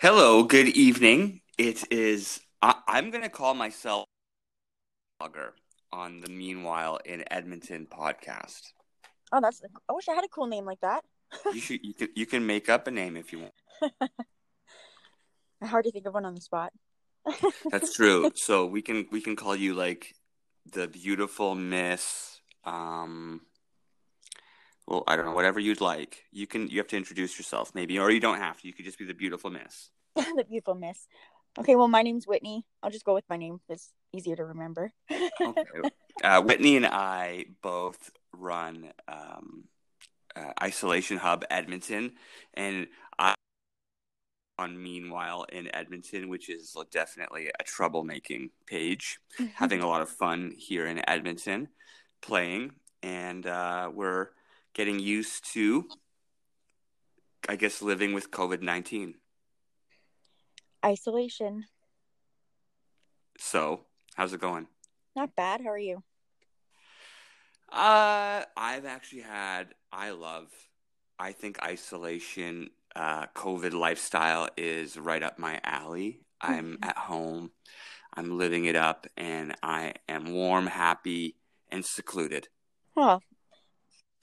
[0.00, 0.42] Hello.
[0.42, 1.42] Good evening.
[1.58, 4.06] It is, I, I'm going to call myself
[5.20, 5.50] blogger
[5.92, 8.72] on the Meanwhile in Edmonton podcast.
[9.32, 9.62] Oh, that's.
[9.88, 11.04] I wish I had a cool name like that.
[11.52, 14.12] You should, you can, you can make up a name if you want.
[15.62, 16.72] Hard to think of one on the spot.
[17.70, 18.32] That's true.
[18.34, 20.14] so we can, we can call you like
[20.72, 23.42] the beautiful Miss, um,
[24.86, 26.24] well, I don't know, whatever you'd like.
[26.32, 28.66] You can, you have to introduce yourself maybe, or you don't have to.
[28.66, 29.90] You could just be the beautiful Miss.
[30.16, 31.06] the beautiful miss.
[31.58, 32.64] Okay, well, my name's Whitney.
[32.82, 33.60] I'll just go with my name.
[33.68, 34.92] It's easier to remember.
[35.10, 35.64] okay.
[36.22, 39.64] Uh, Whitney and I both run um,
[40.36, 42.12] uh, Isolation Hub Edmonton,
[42.52, 42.86] and
[43.18, 43.34] I
[44.58, 49.18] on Meanwhile in Edmonton, which is definitely a troublemaking page.
[49.54, 51.68] having a lot of fun here in Edmonton,
[52.20, 54.28] playing, and uh, we're
[54.74, 55.88] getting used to,
[57.48, 59.14] I guess, living with COVID nineteen.
[60.84, 61.66] Isolation.
[63.38, 64.66] So, how's it going?
[65.14, 65.60] Not bad.
[65.62, 66.02] How are you?
[67.70, 69.74] Uh, I've actually had.
[69.92, 70.50] I love.
[71.18, 76.20] I think isolation, uh, COVID lifestyle is right up my alley.
[76.40, 76.86] I'm Mhm.
[76.86, 77.52] at home.
[78.14, 82.48] I'm living it up, and I am warm, happy, and secluded.
[82.96, 83.20] Oh,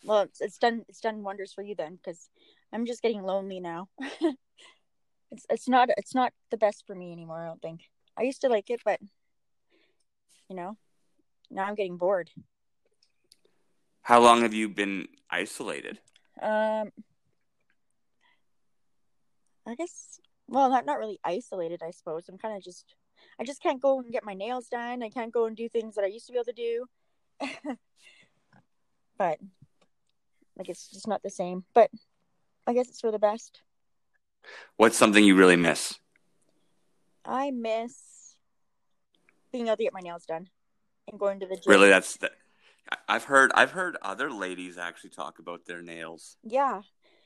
[0.04, 0.86] well, it's, it's done.
[0.88, 2.30] It's done wonders for you then, because
[2.72, 3.90] I'm just getting lonely now.
[5.32, 7.44] it's it's not it's not the best for me anymore.
[7.44, 7.82] I don't think.
[8.18, 9.00] I used to like it, but
[10.50, 10.78] you know,
[11.52, 12.30] now I'm getting bored.
[14.02, 16.00] How long have you been isolated?
[16.42, 16.92] Um,
[19.68, 20.20] I guess.
[20.48, 21.82] Well, not not really isolated.
[21.84, 22.96] I suppose I'm kind of just.
[23.38, 25.04] I just can't go and get my nails done.
[25.04, 26.86] I can't go and do things that I used to be able to do.
[29.18, 29.40] but
[30.60, 31.64] like it's just not the same.
[31.74, 31.90] But
[32.68, 33.62] I guess it's for the best.
[34.78, 35.96] What's something you really miss?
[37.26, 38.36] I miss
[39.52, 40.50] being able to get my nails done
[41.08, 41.64] and going to the gym.
[41.66, 42.32] Really, that's the.
[43.08, 43.52] I've heard.
[43.56, 46.38] I've heard other ladies actually talk about their nails.
[46.44, 46.82] Yeah,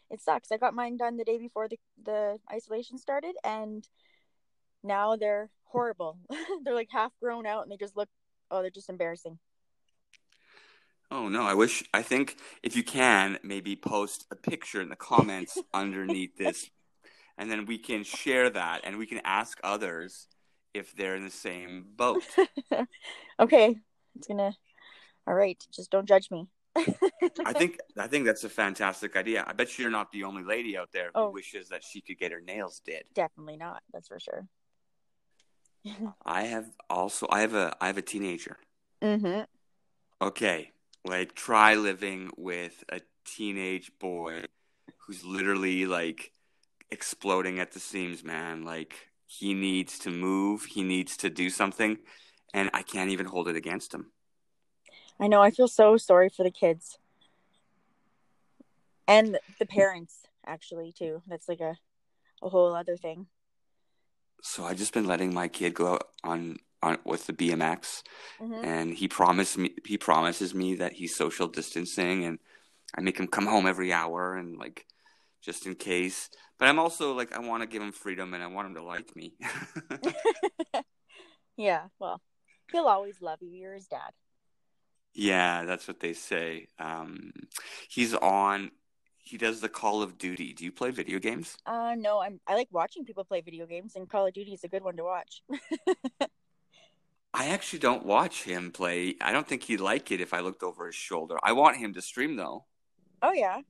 [0.09, 0.51] it sucks.
[0.51, 3.87] I got mine done the day before the the isolation started, and
[4.83, 6.17] now they're horrible.
[6.63, 8.09] they're like half grown out, and they just look.
[8.51, 9.39] Oh, they're just embarrassing.
[11.13, 14.95] Oh no, I wish I think if you can maybe post a picture in the
[14.95, 16.71] comments underneath this
[17.37, 20.27] and then we can share that and we can ask others
[20.73, 22.23] if they're in the same boat.
[23.39, 23.75] okay,
[24.15, 24.55] it's gonna.
[25.27, 26.47] All right, just don't judge me.
[27.45, 29.43] I think I think that's a fantastic idea.
[29.45, 31.29] I bet you're not the only lady out there who Oh.
[31.29, 33.03] wishes that she could get her nails did.
[33.13, 33.83] Definitely not.
[33.93, 34.47] That's for sure.
[36.25, 38.57] I have also I have a I have a teenager.
[39.01, 39.41] mm-hmm.
[40.21, 40.71] Okay,
[41.05, 44.45] like try living with a teenage boy
[44.99, 46.31] who's literally like
[46.91, 48.63] exploding at the seams, man.
[48.63, 51.97] Like he needs to move, he needs to do something,
[52.53, 54.11] and I can't even hold it against him.
[55.19, 55.41] I know.
[55.41, 56.97] I feel so sorry for the kids
[59.07, 61.21] and the parents, actually, too.
[61.27, 61.77] That's like a
[62.41, 63.27] a whole other thing.
[64.41, 68.03] So I've just been letting my kid go out on on with the BMX,
[68.39, 68.63] Mhm.
[68.65, 72.39] and he promised me he promises me that he's social distancing, and
[72.97, 74.85] I make him come home every hour, and like
[75.41, 76.29] just in case.
[76.59, 78.83] But I'm also like I want to give him freedom, and I want him to
[78.83, 79.33] like me.
[81.57, 81.87] yeah.
[81.99, 82.21] Well,
[82.71, 83.49] he'll always love you.
[83.49, 84.11] You're his dad.
[85.13, 86.67] Yeah, that's what they say.
[86.79, 87.31] Um,
[87.89, 88.71] he's on.
[89.25, 90.53] He does the Call of Duty.
[90.53, 91.55] Do you play video games?
[91.65, 92.19] Uh, no.
[92.19, 92.39] I'm.
[92.47, 94.97] I like watching people play video games, and Call of Duty is a good one
[94.97, 95.41] to watch.
[97.33, 99.15] I actually don't watch him play.
[99.19, 101.37] I don't think he'd like it if I looked over his shoulder.
[101.43, 102.65] I want him to stream though.
[103.21, 103.61] oh yeah.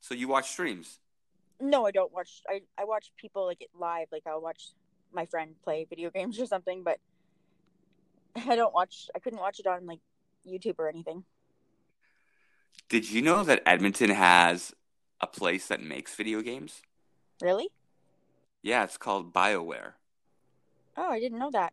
[0.00, 0.98] So you watch streams?
[1.60, 2.42] No, I don't watch.
[2.48, 4.08] I I watch people like it live.
[4.12, 4.68] Like I'll watch
[5.12, 6.98] my friend play video games or something, but
[8.46, 9.08] I don't watch.
[9.14, 10.00] I couldn't watch it on like
[10.46, 11.24] YouTube or anything.
[12.88, 14.74] Did you know that Edmonton has
[15.20, 16.82] a place that makes video games?
[17.42, 17.68] Really?
[18.62, 19.92] Yeah, it's called BioWare.
[20.96, 21.72] Oh, I didn't know that.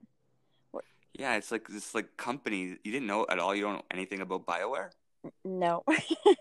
[1.13, 2.77] Yeah, it's like this like company.
[2.83, 3.54] You didn't know at all.
[3.54, 4.89] You don't know anything about BioWare?
[5.45, 5.83] No.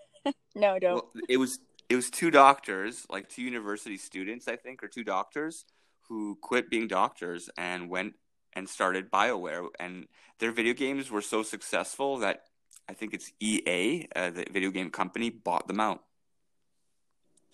[0.55, 0.95] no, don't.
[0.95, 1.59] Well, it was
[1.89, 5.65] it was two doctors, like two university students, I think, or two doctors
[6.09, 8.13] who quit being doctors and went
[8.53, 9.67] and started BioWare.
[9.79, 10.07] And
[10.39, 12.43] their video games were so successful that
[12.89, 16.03] I think it's EA, uh, the video game company, bought them out.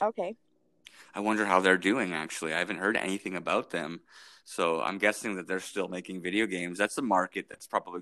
[0.01, 0.35] okay.
[1.15, 2.13] I wonder how they're doing.
[2.13, 4.01] Actually, I haven't heard anything about them,
[4.49, 6.79] so I'm guessing that they're still making video games.
[6.79, 8.01] That's a market that's probably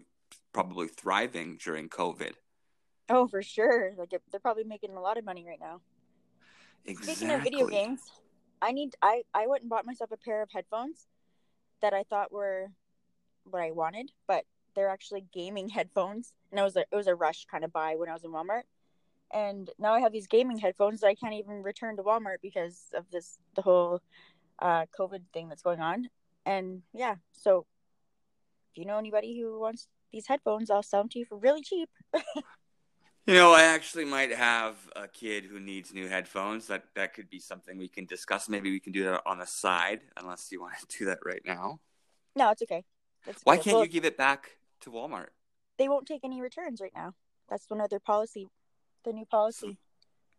[0.53, 2.31] probably thriving during COVID.
[3.09, 3.91] Oh, for sure.
[3.97, 5.81] Like they're probably making a lot of money right now.
[6.85, 7.15] Exactly.
[7.15, 7.99] Speaking of video games,
[8.61, 11.07] I need I I went and bought myself a pair of headphones
[11.81, 12.71] that I thought were
[13.43, 16.31] what I wanted, but they're actually gaming headphones.
[16.51, 18.31] And it was a it was a rush kind of buy when I was in
[18.31, 18.63] Walmart.
[19.33, 22.85] And now I have these gaming headphones that I can't even return to Walmart because
[22.95, 24.01] of this the whole
[24.59, 26.07] uh COVID thing that's going on.
[26.47, 27.67] And yeah, so
[28.71, 31.61] if you know anybody who wants these headphones, I'll sell them to you for really
[31.61, 31.89] cheap.
[33.25, 36.67] You know, I actually might have a kid who needs new headphones.
[36.67, 38.47] That that could be something we can discuss.
[38.47, 41.41] Maybe we can do that on the side, unless you want to do that right
[41.45, 41.79] now.
[42.35, 42.83] No, it's okay.
[43.25, 43.63] It's Why cool.
[43.63, 44.51] can't Well, you give it back
[44.81, 45.27] to Walmart?
[45.77, 47.15] They won't take any returns right now.
[47.49, 48.49] That's one of their policy,
[49.03, 49.77] the new policy.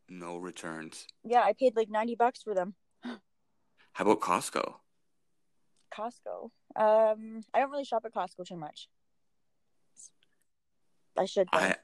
[0.09, 1.07] No returns.
[1.25, 2.75] Yeah, I paid like ninety bucks for them.
[3.05, 4.77] How about Costco?
[5.91, 6.51] Costco.
[6.77, 8.89] Um, I don't really shop at Costco too much.
[11.19, 11.49] I should.
[11.53, 11.59] though.
[11.59, 11.77] I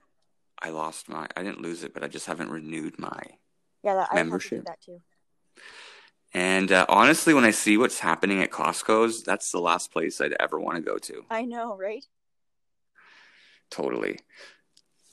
[0.62, 1.27] I lost my.
[1.37, 3.23] I didn't lose it, but I just haven't renewed my.
[3.83, 4.65] yeah, that, I have to do membership.
[4.65, 5.01] that too.
[6.33, 10.35] And uh, honestly, when I see what's happening at Costco's, that's the last place I'd
[10.41, 11.23] ever want to go to.
[11.31, 12.05] I know, right?
[13.71, 14.19] Totally.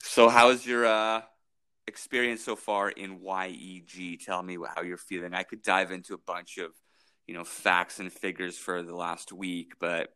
[0.02, 1.22] So, how's your uh,
[1.86, 4.26] experience so far in YEG?
[4.26, 5.34] Tell me how you're feeling.
[5.36, 6.72] I could dive into a bunch of,
[7.32, 10.10] you know, facts and figures for the last week, but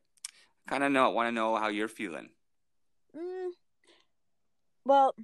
[0.68, 2.28] kind of know want to know how you're feeling.
[3.16, 3.52] Mm,
[4.84, 5.16] well,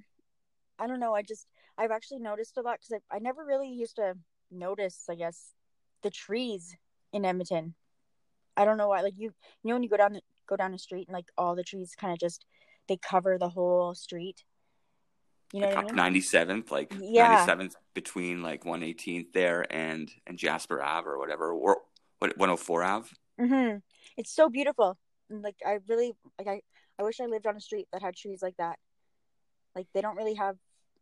[0.78, 1.14] I don't know.
[1.14, 1.46] I just
[1.76, 4.14] I've actually noticed a lot because I I never really used to
[4.50, 5.04] notice.
[5.10, 5.52] I guess
[6.02, 6.74] the trees
[7.12, 7.74] in Edmonton.
[8.56, 9.02] I don't know why.
[9.02, 11.28] Like you, you know, when you go down the go down the street and like
[11.36, 12.46] all the trees kind of just
[12.88, 14.44] they cover the whole street.
[15.52, 15.94] You know I mean?
[15.94, 17.28] Ninety seventh, like Yeah.
[17.28, 21.82] ninety seventh between like one eighteenth there and and Jasper Ave or whatever, or
[22.18, 23.08] what one hundred four Ave.
[23.38, 23.76] hmm
[24.16, 24.96] It's so beautiful.
[25.28, 26.62] Like I really like I
[26.98, 28.78] I wish I lived on a street that had trees like that.
[29.76, 30.56] Like they don't really have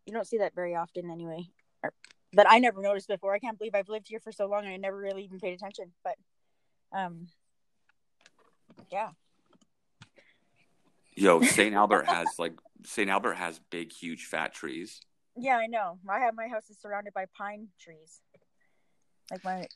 [0.04, 1.44] you don't see that very often anyway.
[1.84, 1.92] Or,
[2.32, 3.34] but I never noticed before.
[3.34, 5.54] I can't believe I've lived here for so long and I never really even paid
[5.54, 5.92] attention.
[6.02, 6.16] But
[6.92, 7.28] um
[8.90, 9.10] yeah.
[11.20, 11.74] Yo, St.
[11.74, 13.10] Albert has like St.
[13.10, 15.02] Albert has big, huge, fat trees.
[15.36, 15.98] Yeah, I know.
[16.08, 18.22] I have my house is surrounded by pine trees.
[19.30, 19.66] Like my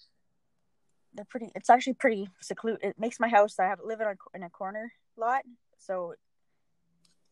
[1.13, 2.83] they're pretty it's actually pretty secluded.
[2.83, 5.43] It makes my house I have live in a in a corner lot,
[5.79, 6.15] so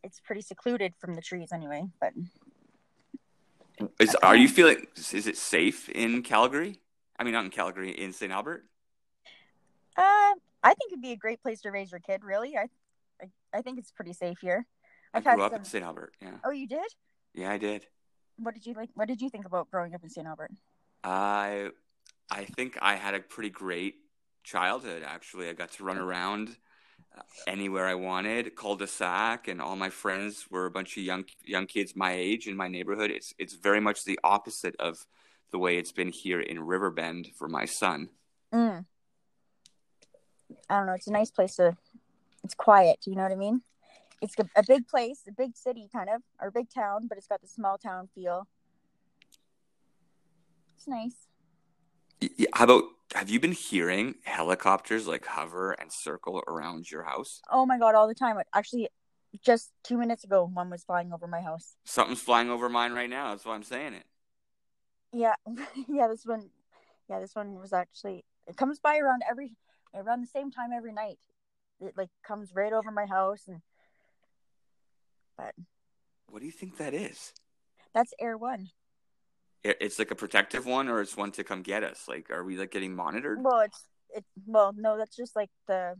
[0.05, 2.13] it's pretty secluded from the trees anyway, but
[3.99, 4.87] Is are you feeling?
[4.95, 6.81] Is it safe in Calgary?
[7.19, 8.31] I mean, not in Calgary, in St.
[8.31, 8.65] Albert.
[9.97, 12.25] Uh, I think it'd be a great place to raise your kid.
[12.25, 12.69] Really, I,
[13.23, 13.27] I,
[13.59, 14.67] I think it's pretty safe here.
[15.15, 15.85] I I've had grew up some- in St.
[15.85, 16.15] Albert.
[16.21, 16.87] Yeah, Oh, you did?
[17.35, 17.87] yeah, I did.
[18.37, 18.91] What did you like?
[18.95, 20.27] What did you think about growing up in St.
[20.27, 20.51] Albert?
[21.05, 21.69] I,
[22.31, 23.97] I think I had a pretty great
[24.43, 25.03] childhood.
[25.07, 26.57] Actually, I got to run around
[27.17, 31.67] uh, anywhere I wanted, cul-de-sac, and all my friends were a bunch of young young
[31.67, 33.11] kids my age in my neighborhood.
[33.11, 35.07] It's it's very much the opposite of
[35.51, 38.09] the way it's been here in Riverbend for my son.
[38.53, 38.87] Mm.
[40.71, 40.95] I don't know.
[40.95, 41.77] It's a nice place to.
[42.45, 42.99] It's quiet.
[43.07, 43.63] You know what I mean?
[44.21, 47.19] It's a, a big place, a big city, kind of, or a big town, but
[47.19, 48.47] it's got the small town feel.
[50.77, 51.27] It's nice.
[52.21, 52.85] Y- y- How about
[53.15, 57.43] have you been hearing helicopters like hover and circle around your house?
[57.51, 58.39] Oh my god, all the time.
[58.55, 58.89] Actually,
[59.45, 61.75] just two minutes ago, one was flying over my house.
[61.85, 63.31] Something's flying over mine right now.
[63.31, 64.05] That's why I'm saying it.
[65.13, 65.35] Yeah,
[65.89, 66.09] yeah.
[66.09, 66.51] This one,
[67.09, 68.25] yeah, this one was actually.
[68.47, 69.55] It comes by around every,
[69.95, 71.19] around the same time every night.
[71.83, 73.61] It like comes right over my house, and
[75.37, 75.55] but
[76.29, 77.33] What do you think that is?
[77.95, 78.71] that's Air One.
[79.65, 82.07] It's like a protective one, or it's one to come get us.
[82.09, 83.43] Like, are we like getting monitored?
[83.43, 84.25] Well, it's it.
[84.47, 85.95] Well, no, that's just like the,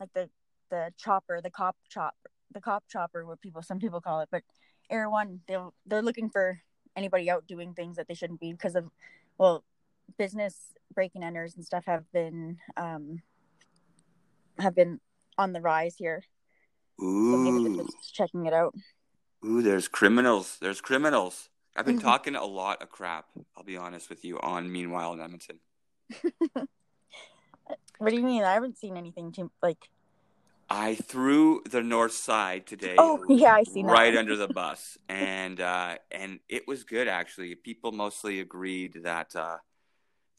[0.00, 0.30] like the
[0.70, 2.14] the chopper, the cop chop,
[2.52, 4.28] the cop chopper, what people some people call it.
[4.30, 4.42] But
[4.90, 6.60] Air One, they they're looking for
[6.96, 8.90] anybody out doing things that they shouldn't be because of,
[9.38, 9.64] well,
[10.18, 13.22] business breaking enters and stuff have been um
[14.58, 15.00] have been
[15.38, 16.22] on the rise here.
[16.98, 18.74] So Ooh, just checking it out.
[19.44, 20.58] ooh, there's criminals.
[20.60, 21.48] There's criminals.
[21.76, 22.02] I've been Mhm.
[22.02, 23.26] talking a lot of crap.
[23.56, 24.38] I'll be honest with you.
[24.40, 25.60] On Meanwhile in Edmonton,
[27.98, 28.42] What do you mean?
[28.42, 29.88] I haven't seen anything to like.
[30.68, 32.96] I threw the North Side today.
[32.98, 33.82] Oh yeah, I that.
[33.84, 39.34] right under the bus and uh and it was good actually people mostly agreed that
[39.36, 39.58] uh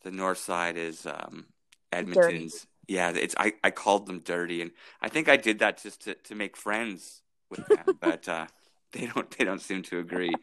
[0.03, 1.45] the north side is um
[1.91, 4.71] edmonton's yeah it's i i called them dirty and
[5.01, 8.45] i think i did that just to to make friends with them but uh
[8.91, 10.41] they don't they don't seem to agree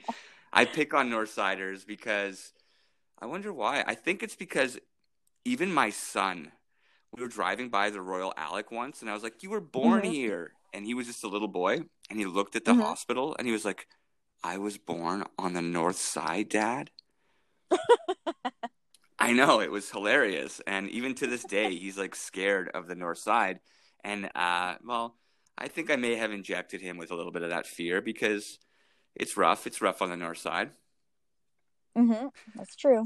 [0.52, 2.52] i pick on north siders because
[3.20, 4.78] i wonder why i think it's because
[5.44, 6.52] even my son
[7.12, 10.04] we were driving by the royal alex once and i was like you were born
[10.04, 10.12] Mhm.
[10.12, 11.80] here and he was just a little boy
[12.10, 12.82] and he looked at the Mhm.
[12.82, 13.86] hospital and he was like
[14.44, 16.90] i was born on the north side dad
[19.20, 22.94] i know it was hilarious, and even to this day, he's like scared of the
[22.94, 23.60] North Side.
[24.02, 25.16] And uh, well,
[25.58, 28.58] I think I may have injected him with a little bit of that fear because
[29.14, 29.66] it's rough.
[29.66, 30.70] It's rough on the North Side.
[31.96, 32.28] Mm-hmm.
[32.56, 33.04] That's true.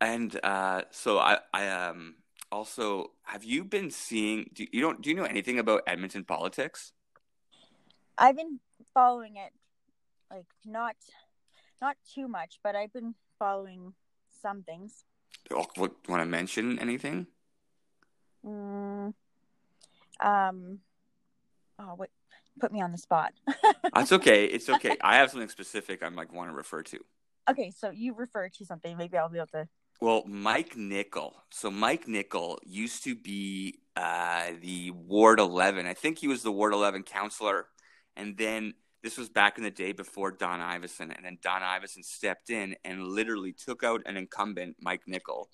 [0.00, 2.16] And uh, so I, I um
[2.52, 4.50] also have you been seeing?
[4.52, 6.92] Do you don't do you know anything about Edmonton politics?
[8.16, 8.60] I've been
[8.92, 9.52] following it,
[10.30, 10.94] like not
[11.80, 13.94] not too much, but I've been following
[14.42, 15.04] some things.
[15.50, 17.26] Want to mention anything?
[18.44, 19.14] Mm,
[20.20, 20.78] um.
[21.78, 22.10] Oh wait,
[22.60, 23.32] put me on the spot.
[23.94, 24.44] That's okay.
[24.44, 24.96] It's okay.
[25.00, 26.98] I have something specific I'm like want to refer to.
[27.50, 28.96] Okay, so you refer to something.
[28.96, 29.68] Maybe I'll be able to.
[30.00, 31.34] Well, Mike Nickel.
[31.50, 35.86] So Mike Nickel used to be uh, the Ward 11.
[35.86, 37.66] I think he was the Ward 11 counselor,
[38.16, 42.02] and then this was back in the day before Don Iveson, and then Don Iveson
[42.02, 45.50] stepped in and literally took out an incumbent, Mike Nickel,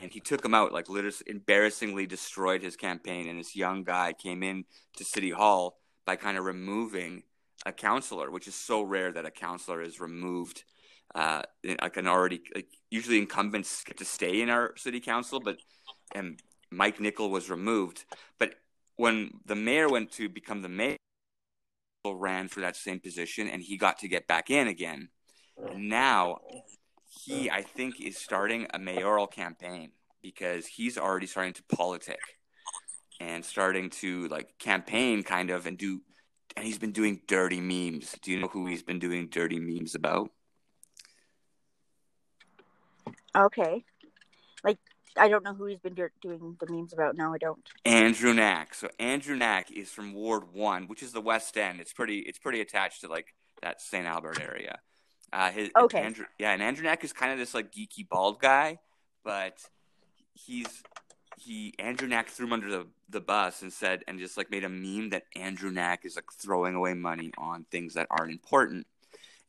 [0.00, 3.28] and he took him out like literally embarrassingly destroyed his campaign.
[3.28, 4.64] And this young guy came in
[4.96, 7.24] to City Hall by kind of removing
[7.66, 10.62] a counselor, which is so rare that a counselor is removed.
[11.16, 11.42] Uh,
[11.82, 15.58] like an already like usually incumbents get to stay in our city council, but
[16.14, 18.04] and Mike Nickel was removed.
[18.38, 18.54] But
[18.96, 20.96] when the mayor went to become the mayor,
[22.12, 25.08] ran for that same position, and he got to get back in again.
[25.70, 26.38] And now
[27.24, 29.92] he, I think, is starting a mayoral campaign
[30.22, 32.20] because he's already starting to politic
[33.20, 36.00] and starting to like campaign kind of and do
[36.56, 38.14] and he's been doing dirty memes.
[38.22, 40.30] Do you know who he's been doing dirty memes about?
[43.36, 43.84] Okay.
[45.16, 47.16] I don't know who he's been doing the memes about.
[47.16, 47.60] No, I don't.
[47.84, 48.74] Andrew Knack.
[48.74, 51.80] So Andrew Knack is from Ward One, which is the West End.
[51.80, 52.18] It's pretty.
[52.20, 54.06] It's pretty attached to like that St.
[54.06, 54.78] Albert area.
[55.32, 56.00] Uh, his, okay.
[56.00, 58.78] Andrew, yeah, and Andrew Knack is kind of this like geeky bald guy,
[59.24, 59.58] but
[60.32, 60.82] he's
[61.36, 64.64] he Andrew Knack threw him under the, the bus and said and just like made
[64.64, 68.86] a meme that Andrew Knack is like throwing away money on things that aren't important,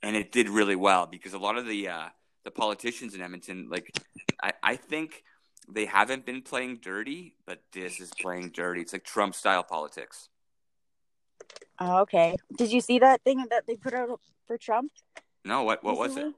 [0.01, 2.09] and it did really well because a lot of the uh,
[2.43, 3.91] the politicians in Edmonton, like
[4.41, 5.23] I, I think
[5.67, 8.81] they haven't been playing dirty, but this is playing dirty.
[8.81, 10.29] It's like Trump style politics.
[11.79, 12.35] Oh, okay.
[12.57, 14.91] Did you see that thing that they put out for Trump?
[15.43, 16.33] No, what what was it?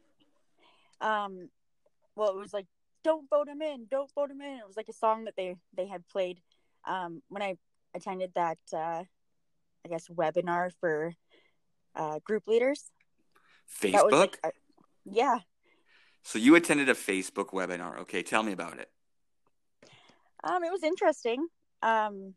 [1.00, 1.50] Um,
[2.16, 2.66] well, it was like
[3.04, 5.56] "Don't vote him in, don't vote him in." It was like a song that they
[5.76, 6.40] they had played
[6.86, 7.58] um, when I
[7.94, 9.04] attended that uh,
[9.86, 11.14] I guess webinar for
[11.96, 12.92] uh, group leaders.
[13.82, 14.12] Facebook.
[14.12, 14.52] Like a,
[15.06, 15.40] yeah.
[16.24, 18.00] So you attended a Facebook webinar.
[18.00, 18.90] Okay, tell me about it.
[20.44, 21.48] Um, it was interesting.
[21.82, 22.34] Um,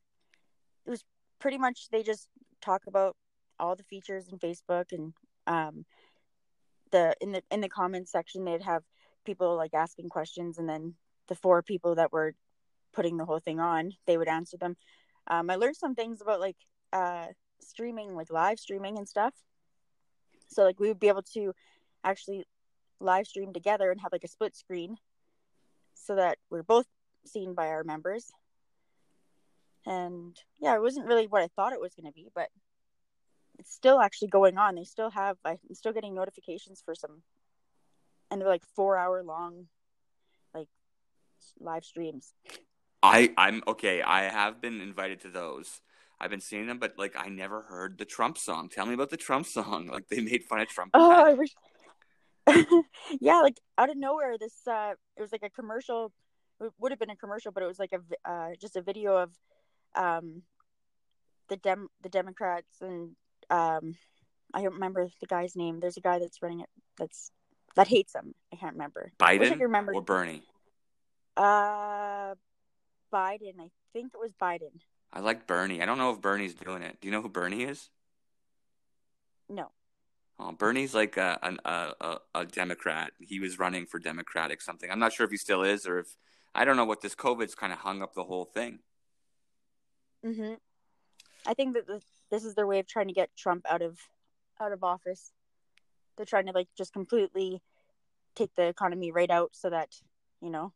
[0.86, 1.04] it was
[1.38, 2.28] pretty much they just
[2.60, 3.16] talk about
[3.58, 5.12] all the features in Facebook and
[5.46, 5.84] um,
[6.90, 8.82] the in the in the comments section they'd have
[9.24, 10.94] people like asking questions and then
[11.28, 12.34] the four people that were
[12.92, 14.76] putting the whole thing on they would answer them
[15.28, 16.56] um, i learned some things about like
[16.92, 17.26] uh,
[17.60, 19.34] streaming like live streaming and stuff
[20.48, 21.52] so like we would be able to
[22.02, 22.44] actually
[22.98, 24.96] live stream together and have like a split screen
[25.94, 26.86] so that we're both
[27.26, 28.30] seen by our members
[29.86, 32.48] and yeah it wasn't really what i thought it was going to be but
[33.60, 34.74] it's still actually going on.
[34.74, 37.22] They still have I'm still getting notifications for some
[38.30, 39.66] and they're like 4 hour long
[40.54, 40.68] like
[41.60, 42.32] live streams.
[43.02, 45.82] I I'm okay, I have been invited to those.
[46.18, 48.70] I've been seeing them but like I never heard the Trump song.
[48.70, 49.88] Tell me about the Trump song.
[49.92, 50.92] Like they made fun of Trump.
[50.94, 51.54] Oh, I wish
[53.20, 56.12] yeah, like out of nowhere, this uh, it was like a commercial.
[56.60, 59.16] It would have been a commercial, but it was like a uh, just a video
[59.16, 59.30] of
[59.94, 60.42] um,
[61.50, 63.10] the dem the Democrats and
[63.50, 63.96] um
[64.54, 65.80] I don't remember the guy's name.
[65.80, 67.30] There's a guy that's running it that's
[67.76, 68.34] that hates him.
[68.52, 69.12] I can't remember.
[69.18, 69.92] Biden I remember.
[69.94, 70.42] or Bernie?
[71.36, 72.34] Uh
[73.12, 73.58] Biden.
[73.60, 74.80] I think it was Biden.
[75.12, 75.82] I like Bernie.
[75.82, 77.00] I don't know if Bernie's doing it.
[77.00, 77.90] Do you know who Bernie is?
[79.48, 79.72] No.
[80.38, 83.10] Oh, Bernie's like a, a, a, a Democrat.
[83.18, 84.88] He was running for Democratic something.
[84.90, 86.16] I'm not sure if he still is or if
[86.54, 88.80] I don't know what this COVID's kind of hung up the whole thing.
[90.24, 90.58] Mhm.
[91.46, 93.98] I think that the this is their way of trying to get Trump out of
[94.60, 95.32] out of office.
[96.16, 97.62] They're trying to like just completely
[98.34, 99.94] take the economy right out so that
[100.40, 100.72] you know.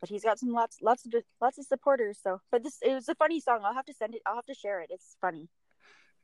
[0.00, 2.18] But he's got some lots lots of lots of supporters.
[2.22, 3.60] So, but this it was a funny song.
[3.64, 4.22] I'll have to send it.
[4.24, 4.90] I'll have to share it.
[4.90, 5.48] It's funny.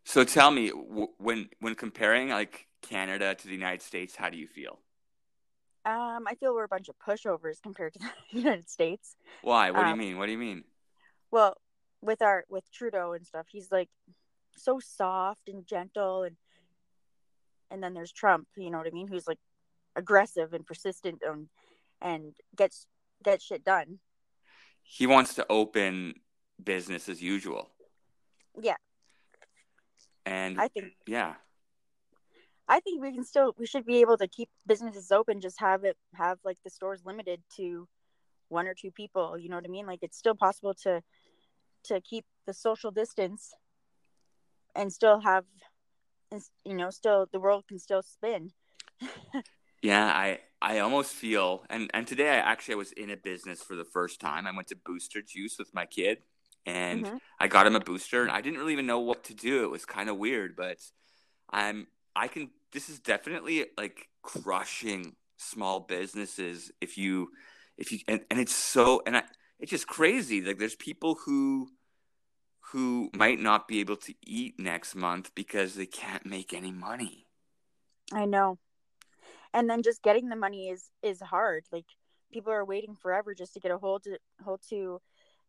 [0.05, 4.47] So tell me, when when comparing like Canada to the United States, how do you
[4.47, 4.81] feel?
[5.87, 8.01] Um, I feel we're a bunch of pushovers compared to
[8.33, 9.15] the United States.
[9.43, 9.71] Why?
[9.71, 10.19] What do you um, mean?
[10.19, 10.65] What do you mean?
[11.31, 11.57] Well,
[12.03, 13.47] with our with Trudeau and stuff.
[13.51, 13.89] He's like
[14.57, 16.37] so soft and gentle and
[17.71, 19.39] and then there's Trump, you know what I mean, who's like
[19.97, 21.49] aggressive and persistent and
[22.01, 22.87] and gets
[23.23, 23.99] get shit done.
[24.83, 26.15] He wants to open
[26.63, 27.71] business as usual.
[28.61, 28.77] Yeah.
[30.25, 31.35] And I think yeah.
[32.69, 35.85] I think we can still we should be able to keep businesses open, just have
[35.85, 37.89] it have like the stores limited to
[38.49, 39.87] one or two people, you know what I mean?
[39.87, 41.03] Like it's still possible to
[41.85, 43.55] to keep the social distance
[44.75, 45.45] and still have
[46.65, 48.51] you know still the world can still spin
[49.83, 53.63] yeah i i almost feel and and today i actually i was in a business
[53.63, 56.19] for the first time i went to booster juice with my kid
[56.65, 57.17] and mm-hmm.
[57.39, 59.71] i got him a booster and i didn't really even know what to do it
[59.71, 60.79] was kind of weird but
[61.51, 67.29] i'm i can this is definitely like crushing small businesses if you
[67.77, 69.23] if you and, and it's so and i
[69.59, 71.69] it's just crazy like there's people who
[72.73, 77.27] who might not be able to eat next month because they can't make any money.
[78.13, 78.59] I know.
[79.55, 81.65] And then just getting the money is is hard.
[81.71, 81.87] Like
[82.33, 85.01] people are waiting forever just to get a hold to hold to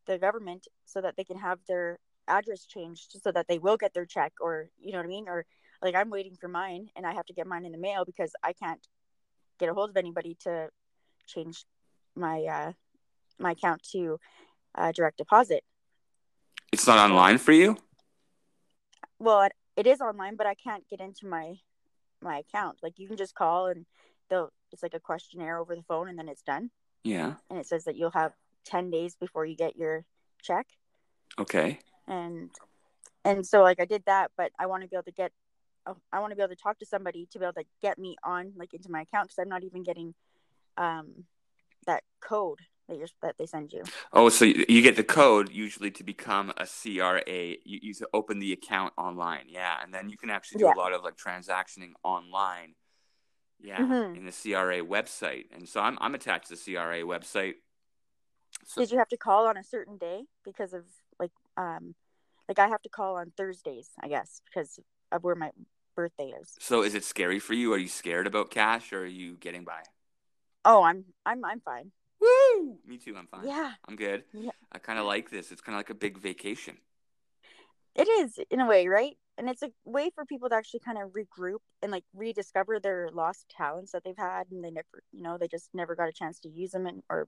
[0.05, 3.93] the government so that they can have their address changed so that they will get
[3.93, 5.45] their check or you know what I mean or
[5.81, 8.31] like I'm waiting for mine and I have to get mine in the mail because
[8.43, 8.85] I can't
[9.59, 10.69] get a hold of anybody to
[11.25, 11.65] change
[12.15, 12.71] my uh
[13.39, 14.19] my account to
[14.75, 15.63] uh, direct deposit
[16.71, 17.77] it's not online for you?
[19.19, 21.55] Well, it, it is online, but I can't get into my
[22.21, 22.79] my account.
[22.81, 23.85] Like you can just call and
[24.29, 26.71] they'll it's like a questionnaire over the phone and then it's done.
[27.03, 27.35] Yeah.
[27.49, 28.33] And it says that you'll have
[28.65, 30.03] 10 days before you get your
[30.41, 30.67] check.
[31.39, 31.79] Okay.
[32.07, 32.51] And
[33.23, 35.31] and so like I did that, but I want to be able to get
[36.11, 38.15] I want to be able to talk to somebody to be able to get me
[38.23, 40.13] on like into my account cuz I'm not even getting
[40.77, 41.25] um
[41.85, 43.83] that code that you're that they send you.
[44.13, 47.23] Oh, so you get the code usually to become a CRA.
[47.25, 50.73] You, you to open the account online, yeah, and then you can actually do yeah.
[50.73, 52.75] a lot of like transactioning online,
[53.59, 54.15] yeah, mm-hmm.
[54.15, 55.45] in the CRA website.
[55.51, 57.55] And so I'm I'm attached to the CRA website.
[58.65, 60.83] So, Did you have to call on a certain day because of
[61.19, 61.95] like um
[62.47, 64.79] like I have to call on Thursdays, I guess, because
[65.11, 65.51] of where my
[65.97, 66.55] birthday is.
[66.59, 67.73] So is it scary for you?
[67.73, 69.81] Are you scared about cash or are you getting by?
[70.63, 71.91] Oh, I'm I'm I'm fine.
[72.21, 72.77] Woo!
[72.85, 73.15] Me too.
[73.17, 73.45] I'm fine.
[73.45, 73.73] Yeah.
[73.87, 74.23] I'm good.
[74.33, 74.51] Yeah.
[74.71, 75.51] I kind of like this.
[75.51, 76.77] It's kind of like a big vacation.
[77.95, 79.17] It is in a way, right?
[79.39, 83.09] And it's a way for people to actually kind of regroup and like rediscover their
[83.11, 86.13] lost talents that they've had, and they never, you know, they just never got a
[86.13, 87.27] chance to use them and or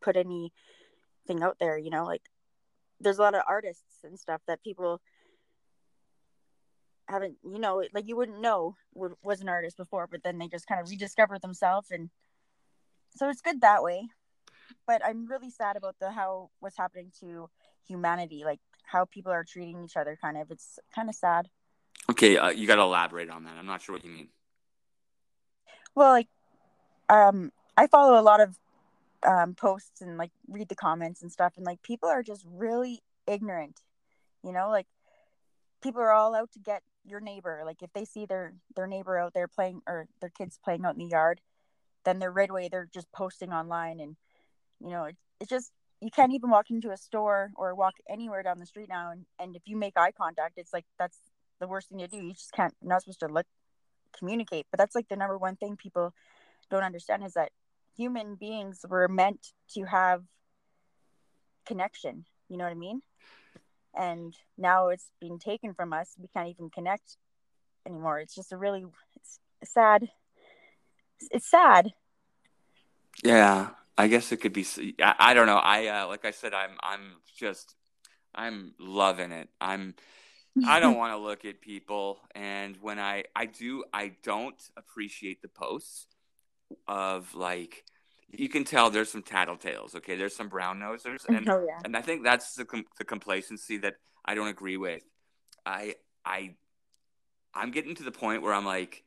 [0.00, 1.78] put anything out there.
[1.78, 2.22] You know, like
[3.00, 5.00] there's a lot of artists and stuff that people
[7.08, 10.48] haven't, you know, like you wouldn't know what was an artist before, but then they
[10.48, 12.10] just kind of rediscover themselves and
[13.16, 14.08] so it's good that way.
[14.86, 17.48] But i'm really sad about the how what's happening to
[17.86, 20.50] humanity like how people are treating each other kind of.
[20.50, 21.48] It's kind of sad.
[22.10, 23.54] Okay uh, you got to elaborate on that.
[23.58, 24.28] I'm not sure what you mean.
[25.94, 26.28] Well like
[27.08, 28.58] um i follow a lot of
[29.26, 33.02] um posts and like read the comments and stuff and like people are just really
[33.26, 33.80] ignorant
[34.42, 34.86] you know like
[35.82, 39.18] people are all out to get your neighbor like if they see their their neighbor
[39.18, 41.40] out there playing or their kids playing out in the yard
[42.04, 44.16] then they're right away they're just posting online and
[44.80, 48.42] you know it, it's just you can't even walk into a store or walk anywhere
[48.42, 49.10] down the street now.
[49.10, 51.18] And, and if you make eye contact it's like that's
[51.60, 52.18] the worst thing to do.
[52.18, 53.46] You just can't you're not supposed to look
[54.18, 54.66] communicate.
[54.70, 56.12] But that's like the number one thing people
[56.70, 57.52] don't understand is that
[57.96, 60.24] human beings were meant to have
[61.66, 62.26] connection.
[62.48, 63.00] You know what i mean
[63.98, 67.16] and now it's being taken from us we can't even connect
[67.86, 68.84] anymore it's just a really
[69.20, 69.38] it's
[69.72, 70.08] sad
[71.30, 71.92] it's sad.
[73.22, 74.66] Yeah, I guess it could be.
[75.00, 75.56] I, I don't know.
[75.56, 77.74] I uh, like I said, I'm I'm just
[78.34, 79.48] I'm loving it.
[79.60, 79.94] I'm
[80.66, 85.42] I don't want to look at people, and when I I do, I don't appreciate
[85.42, 86.06] the posts
[86.88, 87.84] of like
[88.30, 89.94] you can tell there's some tattletales.
[89.94, 91.80] Okay, there's some brown nosers, and oh, yeah.
[91.84, 95.02] and I think that's the com- the complacency that I don't agree with.
[95.64, 96.54] I I
[97.54, 99.04] I'm getting to the point where I'm like,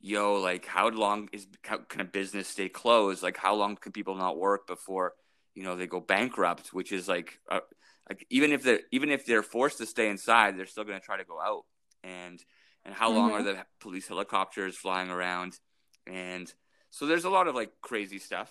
[0.00, 3.22] yo, like how long is how can a business stay closed?
[3.22, 5.14] Like how long can people not work before
[5.54, 6.72] you know they go bankrupt?
[6.72, 7.60] Which is like, uh,
[8.08, 11.04] like even if they're even if they're forced to stay inside, they're still going to
[11.04, 11.64] try to go out.
[12.02, 12.42] And
[12.84, 13.18] and how mm-hmm.
[13.18, 13.58] long are mm-hmm.
[13.58, 15.58] the police helicopters flying around?
[16.06, 16.52] And
[16.90, 18.50] so there's a lot of like crazy stuff.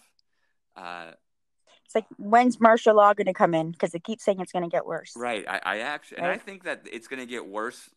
[0.75, 1.11] Uh,
[1.85, 3.71] it's like when's martial law going to come in?
[3.71, 5.13] Because it keeps saying it's going to get worse.
[5.15, 5.43] Right.
[5.47, 6.31] I, I actually, right?
[6.31, 7.89] and I think that it's going to get worse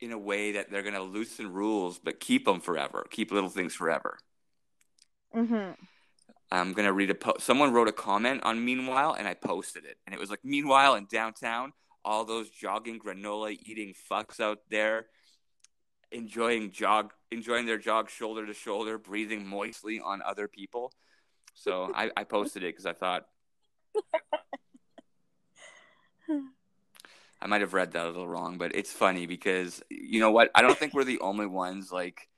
[0.00, 3.48] in a way that they're going to loosen rules but keep them forever, keep little
[3.48, 4.18] things forever.
[5.34, 5.72] Mm-hmm.
[6.50, 9.86] I'm going to read a po- someone wrote a comment on Meanwhile and I posted
[9.86, 9.96] it.
[10.06, 11.72] And it was like, Meanwhile in downtown,
[12.04, 15.06] all those jogging granola eating fucks out there
[16.10, 20.92] enjoying jog enjoying their jog shoulder to shoulder breathing moistly on other people
[21.54, 23.26] So I, I posted it because I thought
[27.40, 30.50] I might have read that a little wrong, but it's funny because you know what?
[30.54, 32.28] I don't think we're the only ones like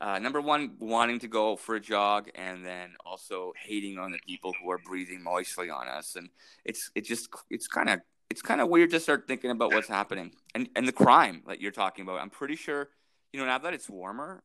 [0.00, 4.18] uh, number one wanting to go for a jog and then also hating on the
[4.26, 6.16] people who are breathing moistly on us.
[6.16, 6.28] And
[6.64, 9.88] it's it just it's kind of it's kind of weird to start thinking about what's
[9.88, 10.32] happening.
[10.54, 12.88] And and the crime that you're talking about i'm pretty sure
[13.32, 14.42] you know now that it's warmer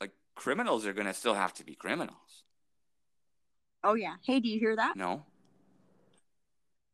[0.00, 2.44] like criminals are going to still have to be criminals
[3.84, 5.22] oh yeah hey do you hear that no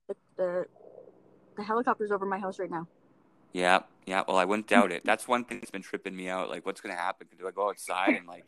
[0.08, 0.66] the the,
[1.56, 2.86] the helicopter's over my house right now
[3.52, 4.22] yeah, yeah.
[4.26, 5.04] Well, I wouldn't doubt it.
[5.04, 6.48] That's one thing that's been tripping me out.
[6.48, 7.26] Like, what's going to happen?
[7.38, 8.44] Do I go outside and like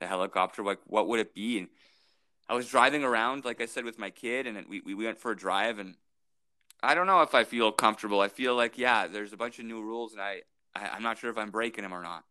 [0.00, 0.62] the helicopter?
[0.62, 1.58] Like, what would it be?
[1.58, 1.68] And
[2.48, 5.30] I was driving around, like I said, with my kid, and we we went for
[5.30, 5.94] a drive, and
[6.82, 8.20] I don't know if I feel comfortable.
[8.20, 10.42] I feel like, yeah, there's a bunch of new rules, and I,
[10.74, 12.24] I I'm not sure if I'm breaking them or not.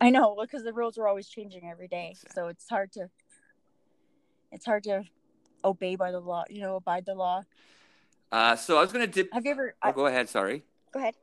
[0.00, 3.08] I know because the rules are always changing every day, so it's hard to
[4.52, 5.04] it's hard to
[5.64, 6.44] obey by the law.
[6.48, 7.42] You know, abide the law.
[8.30, 9.32] Uh, so I was gonna dip.
[9.32, 9.74] Have you ever?
[9.82, 10.28] Oh, go ahead.
[10.28, 10.62] Sorry.
[10.92, 11.14] Go ahead.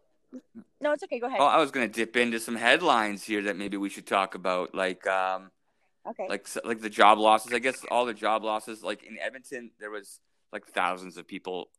[0.82, 1.20] No, it's okay.
[1.20, 1.40] Go ahead.
[1.40, 4.74] Oh, I was gonna dip into some headlines here that maybe we should talk about,
[4.74, 5.52] like um,
[6.08, 7.54] okay, like like the job losses.
[7.54, 8.84] I guess all the job losses.
[8.84, 10.20] Like in Edmonton, there was
[10.52, 11.70] like thousands of people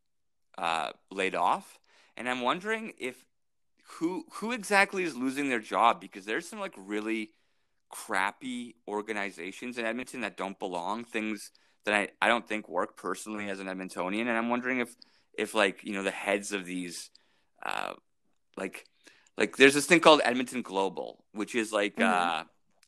[0.58, 1.78] uh, laid off,
[2.16, 3.24] and I'm wondering if
[3.98, 7.30] who who exactly is losing their job because there's some like really
[7.96, 11.04] crappy organizations in Edmonton that don't belong.
[11.04, 11.50] Things
[11.84, 14.94] that I, I don't think work personally as an Edmontonian, and I'm wondering if
[15.38, 17.10] if like you know the heads of these
[17.64, 17.94] uh,
[18.56, 18.84] like
[19.38, 22.40] like there's this thing called Edmonton Global, which is like mm-hmm.
[22.40, 22.44] uh,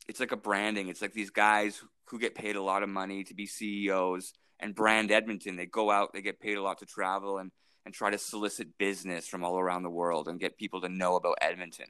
[0.07, 0.89] it's like a branding.
[0.89, 4.75] It's like these guys who get paid a lot of money to be CEOs and
[4.75, 5.55] brand Edmonton.
[5.55, 7.51] They go out, they get paid a lot to travel and
[7.85, 11.15] and try to solicit business from all around the world and get people to know
[11.15, 11.87] about Edmonton.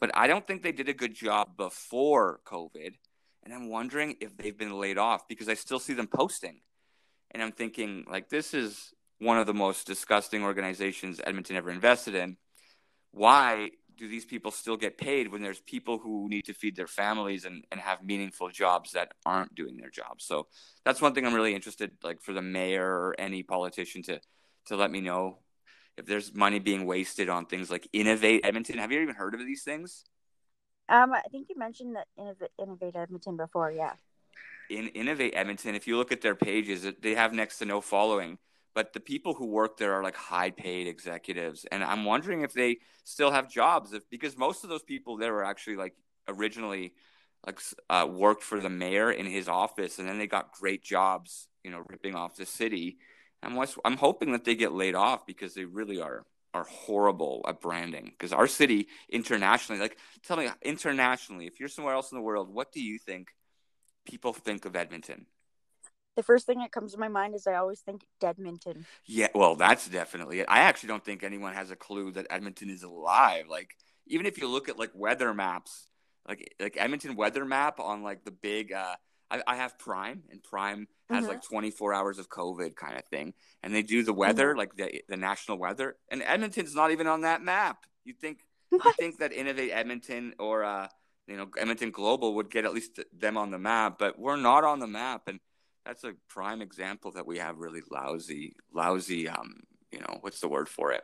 [0.00, 2.94] But I don't think they did a good job before COVID.
[3.44, 6.60] And I'm wondering if they've been laid off because I still see them posting.
[7.30, 12.14] And I'm thinking, like, this is one of the most disgusting organizations Edmonton ever invested
[12.14, 12.36] in.
[13.12, 16.86] Why do these people still get paid when there's people who need to feed their
[16.86, 20.24] families and, and have meaningful jobs that aren't doing their jobs?
[20.24, 20.48] So
[20.84, 24.20] that's one thing I'm really interested, like for the mayor or any politician to
[24.66, 25.38] to let me know
[25.96, 28.78] if there's money being wasted on things like Innovate Edmonton.
[28.78, 30.04] Have you even heard of these things?
[30.88, 33.94] Um, I think you mentioned that Innovate, Innovate Edmonton before, yeah.
[34.70, 38.38] In Innovate Edmonton, if you look at their pages, they have next to no following
[38.76, 42.52] but the people who work there are like high paid executives and i'm wondering if
[42.52, 45.94] they still have jobs if because most of those people there were actually like
[46.28, 46.92] originally
[47.44, 47.58] like
[47.90, 51.70] uh, worked for the mayor in his office and then they got great jobs you
[51.70, 52.98] know ripping off the city
[53.42, 57.60] i'm i'm hoping that they get laid off because they really are are horrible at
[57.60, 62.22] branding because our city internationally like tell me internationally if you're somewhere else in the
[62.22, 63.28] world what do you think
[64.06, 65.26] people think of edmonton
[66.16, 68.86] the first thing that comes to my mind is I always think Edmonton.
[69.04, 70.46] Yeah, well, that's definitely it.
[70.48, 73.48] I actually don't think anyone has a clue that Edmonton is alive.
[73.50, 75.88] Like, even if you look at like weather maps,
[76.26, 78.72] like like Edmonton weather map on like the big.
[78.72, 78.96] uh
[79.30, 81.28] I, I have Prime, and Prime has mm-hmm.
[81.28, 84.58] like 24 hours of COVID kind of thing, and they do the weather, mm-hmm.
[84.58, 87.84] like the the national weather, and Edmonton's not even on that map.
[88.04, 88.40] You think
[88.72, 90.88] you think that Innovate Edmonton or uh
[91.26, 94.64] you know Edmonton Global would get at least them on the map, but we're not
[94.64, 95.40] on the map, and
[95.84, 99.28] that's a prime example that we have really lousy, lousy.
[99.28, 99.60] Um,
[99.92, 101.02] you know, what's the word for it?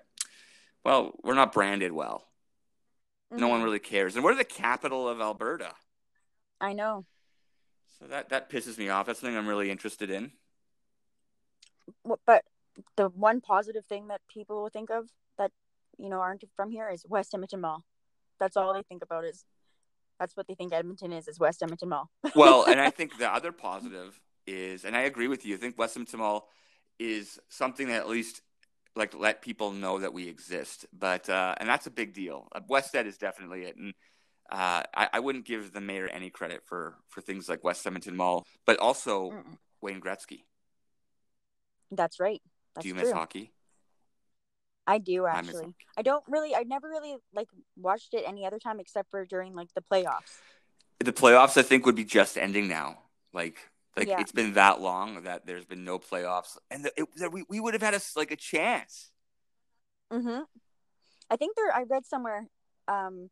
[0.84, 2.26] Well, we're not branded well.
[3.32, 3.40] Mm-hmm.
[3.40, 3.64] No one mm-hmm.
[3.64, 5.72] really cares, and we're the capital of Alberta.
[6.60, 7.04] I know.
[8.02, 9.06] So that that pisses me off.
[9.06, 10.32] That's something I'm really interested in.
[12.26, 12.44] But
[12.96, 15.52] the one positive thing that people will think of that
[15.98, 17.84] you know aren't from here is West Edmonton Mall.
[18.40, 19.44] That's all they think about is
[20.18, 22.10] that's what they think Edmonton is is West Edmonton Mall.
[22.34, 25.54] well, and I think the other positive is, and I agree with you.
[25.54, 26.48] I think West Edmonton Mall
[26.98, 28.42] is something that at least
[28.96, 30.86] like let people know that we exist.
[30.92, 32.48] But uh, and that's a big deal.
[32.52, 33.94] Uh, West Ed is definitely it, and
[34.52, 38.14] uh, I, I, wouldn't give the mayor any credit for for things like West Edmonton
[38.14, 39.56] Mall, but also Mm-mm.
[39.80, 40.42] Wayne Gretzky.
[41.90, 42.42] That's right.
[42.74, 43.52] That's do you miss hockey?
[44.86, 45.74] I do actually.
[45.96, 46.54] I, I don't really.
[46.54, 50.38] I never really like watched it any other time except for during like the playoffs.
[50.98, 52.98] The playoffs, I think, would be just ending now.
[53.32, 53.56] Like
[53.96, 54.20] like yeah.
[54.20, 57.72] it's been that long that there's been no playoffs, and the, it, we we would
[57.72, 59.10] have had a like a chance.
[60.12, 60.44] Mhm.
[61.30, 61.74] I think there.
[61.74, 62.48] I read somewhere
[62.88, 63.30] um,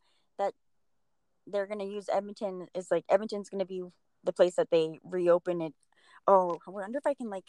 [1.51, 3.83] they're going to use Edmonton is like Edmonton's going to be
[4.25, 5.75] the place that they reopen it.
[6.27, 7.47] Oh, I wonder if I can like.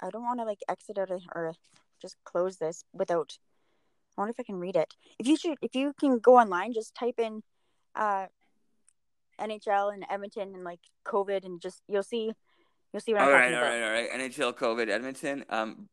[0.00, 1.54] I don't want to like exit out of, or
[2.02, 3.38] just close this without.
[4.16, 4.94] I wonder if I can read it.
[5.18, 7.42] If you should, if you can go online, just type in
[7.94, 8.26] uh,
[9.40, 12.32] NHL and Edmonton and like COVID and just you'll see
[12.92, 13.80] you'll see what I'm all talking right, all about.
[13.90, 14.30] right, all right.
[14.30, 15.44] NHL COVID Edmonton.
[15.48, 15.88] Um,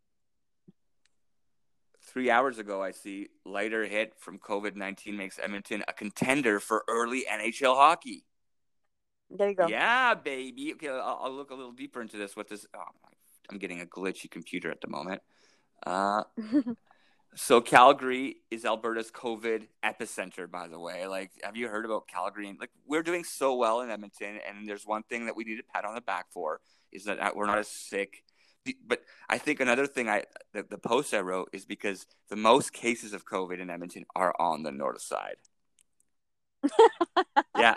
[2.14, 6.84] three hours ago, I see lighter hit from COVID nineteen makes Edmonton a contender for
[6.88, 8.24] early NHL hockey.
[9.30, 9.68] There you go.
[9.68, 10.74] Yeah, baby.
[10.74, 12.36] Okay, I'll, I'll look a little deeper into this.
[12.36, 12.68] What this?
[12.76, 12.84] Oh,
[13.50, 15.22] I'm getting a glitchy computer at the moment.
[15.86, 16.24] Uh,
[17.36, 21.08] so Calgary is Alberta's COVID epicenter, by the way.
[21.08, 22.56] Like, have you heard about Calgary?
[22.60, 25.64] Like, we're doing so well in Edmonton, and there's one thing that we need to
[25.64, 28.24] pat on the back for is that we're not as sick.
[28.86, 30.24] But I think another thing I
[30.54, 34.34] the, the post I wrote is because the most cases of COVID in Edmonton are
[34.40, 35.36] on the north side.
[37.58, 37.76] yeah,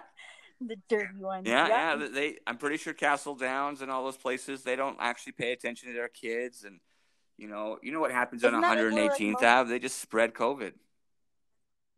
[0.60, 1.46] the dirty ones.
[1.48, 2.08] yeah, yeah.
[2.08, 5.88] They, I'm pretty sure Castle Downs and all those places they don't actually pay attention
[5.88, 6.80] to their kids, and
[7.36, 9.70] you know, you know what happens Isn't on that like 118th Ave?
[9.70, 10.72] They just spread COVID.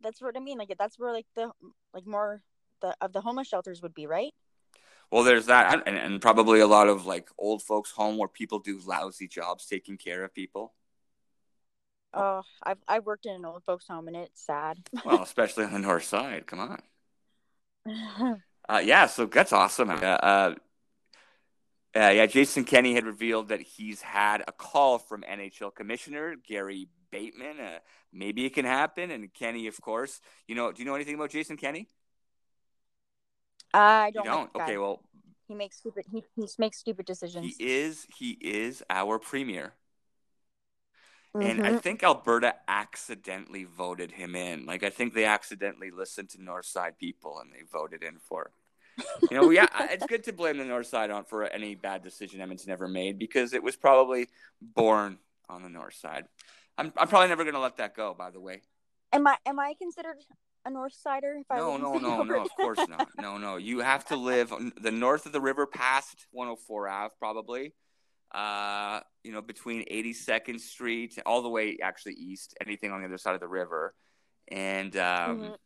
[0.01, 0.57] That's what I mean.
[0.57, 1.51] Like that's where like the
[1.93, 2.41] like more
[2.81, 4.33] the of the homeless shelters would be, right?
[5.11, 8.59] Well, there's that, and, and probably a lot of like old folks' home where people
[8.59, 10.73] do lousy jobs taking care of people.
[12.13, 14.79] Oh, I've I've worked in an old folks home and it's sad.
[15.05, 16.47] Well, especially on the north side.
[16.47, 16.59] Come
[17.85, 18.41] on.
[18.69, 19.89] Uh, yeah, so that's awesome.
[19.89, 20.53] Uh, uh,
[21.95, 26.87] uh, yeah, Jason Kenney had revealed that he's had a call from NHL Commissioner Gary
[27.11, 27.59] Bettman.
[27.59, 27.79] Uh,
[28.13, 29.09] maybe it can happen.
[29.09, 31.87] And Kenney, of course, you know, do you know anything about Jason Kenney?
[33.73, 34.25] I don't.
[34.25, 34.55] don't.
[34.55, 35.01] Like okay, well,
[35.47, 36.05] he makes stupid.
[36.11, 37.55] He he makes stupid decisions.
[37.57, 39.73] he is he is our premier.
[41.41, 41.81] And I Mhm.
[41.81, 44.65] think Alberta accidentally voted him in.
[44.65, 48.51] Like I think they accidentally listened to Northside people and they voted in for.
[49.31, 52.71] You know, yeah, it's good to blame the Northside on for any bad decision Edmonton
[52.71, 54.27] ever made because it was probably
[54.61, 56.25] born on the North Side.
[56.77, 58.13] I'm I'm probably never gonna let that go.
[58.13, 58.61] By the way,
[59.13, 60.17] am I am I considered
[60.69, 61.37] a North Sider?
[61.41, 62.41] If I no, live no, no, no.
[62.41, 63.09] Of course not.
[63.17, 63.57] No, no.
[63.57, 67.73] You have to live the north of the river, past 104 Ave, probably.
[68.33, 73.17] Uh, you know, between 82nd Street, all the way actually east, anything on the other
[73.17, 73.95] side of the river,
[74.49, 75.57] and um, Mhm.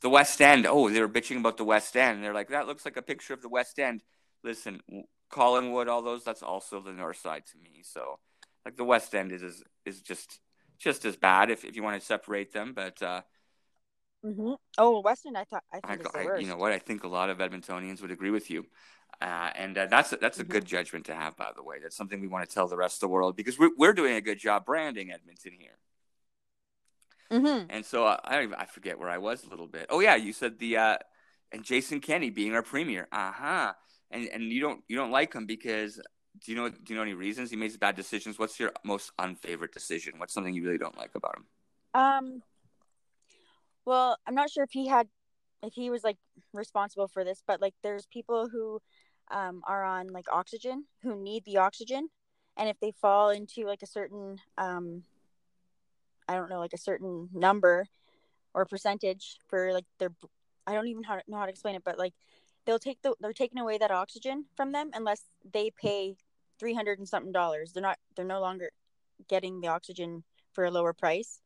[0.00, 0.66] the West End.
[0.66, 2.24] Oh, they were bitching about the West End.
[2.24, 4.02] They're like, that looks like a picture of the West End.
[4.42, 4.80] Listen,
[5.30, 7.82] Callingwood, all those, that's also the North Side to me.
[7.82, 8.18] So,
[8.64, 10.40] like the West End is is, is just
[10.78, 13.02] just as bad if, if you want to separate them, but.
[13.02, 13.20] uh
[14.24, 14.56] Mhm.
[14.78, 16.42] Oh, Weston, I thought I I, think I- worst.
[16.42, 16.72] you know what?
[16.72, 18.66] I think a lot of Edmontonians would agree with you,
[19.20, 20.48] uh, and uh, that's a, that's a Mhm.
[20.48, 21.36] good judgment to have.
[21.36, 23.58] By the way, that's something we want to tell the rest of the world because
[23.58, 25.78] we're we're doing a good job branding Edmonton here.
[27.30, 27.66] Mhm.
[27.68, 29.86] And so uh, I even, I forget where I was a little bit.
[29.90, 30.96] Oh yeah, you said the uh,
[31.52, 33.06] and Jason Kenney being our premier.
[33.12, 33.72] Uh huh.
[34.10, 35.96] And and you don't you don't like him because
[36.44, 38.38] do you know do you know any reasons he makes bad decisions?
[38.38, 40.14] What's your most unfavorite decision?
[40.18, 41.46] What's something you really don't like about him?
[41.94, 42.42] Um.
[43.88, 45.08] Well, I'm not sure if he had,
[45.62, 46.18] if he was like
[46.52, 48.82] responsible for this, but like there's people who,
[49.30, 52.10] um, are on like oxygen who need the oxygen,
[52.58, 55.04] and if they fall into like a certain, um,
[56.28, 57.86] I don't know, like a certain number,
[58.52, 60.10] or percentage for like their,
[60.66, 62.12] I don't even know how to explain it, but like
[62.66, 66.16] they'll take the they're taking away that oxygen from them unless they pay
[66.60, 67.72] three hundred and something dollars.
[67.72, 68.68] They're not they're no longer
[69.28, 71.40] getting the oxygen for a lower price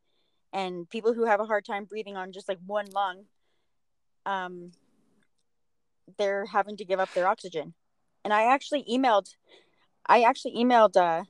[0.52, 3.24] and people who have a hard time breathing on just like one lung
[4.26, 4.72] um
[6.18, 7.74] they're having to give up their oxygen.
[8.24, 9.28] And i actually emailed
[10.06, 11.24] i actually emailed uh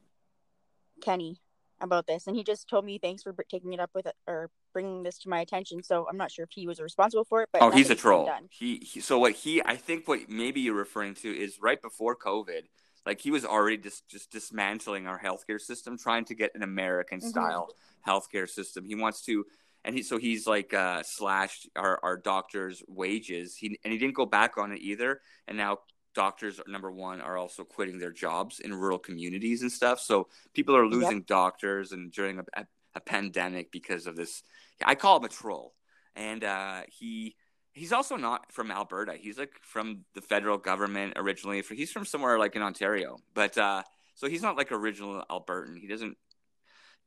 [1.01, 1.41] kenney
[1.81, 4.51] about this and he just told me thanks for taking it up with it or
[4.73, 5.83] bringing this to my attention.
[5.83, 8.31] So i'm not sure if he was responsible for it but oh, he's a troll.
[8.51, 12.17] He, he so what he I think what maybe you're referring to is right before
[12.17, 12.63] COVID,
[13.07, 17.21] like he was already just just dismantling our healthcare system, trying to get an American
[17.21, 17.29] Mhm.
[17.29, 17.75] style
[18.07, 18.85] healthcare system.
[18.85, 19.45] He wants to,
[19.85, 23.57] and he so he's like uh, slashed our our doctors' wages.
[23.57, 25.21] He and he didn't go back on it either.
[25.49, 25.79] And now
[26.15, 29.99] doctors number one are also quitting their jobs in rural communities and stuff.
[30.01, 34.43] So people are losing doctors and during a, a, a pandemic because of this.
[34.85, 35.75] I call him a troll,
[36.15, 37.37] and uh, he
[37.73, 39.15] he's also not from Alberta.
[39.15, 41.63] He's like from the federal government originally.
[41.63, 43.83] He's from somewhere like in Ontario, but uh,
[44.15, 45.79] so he's not like original Albertan.
[45.79, 46.17] He doesn't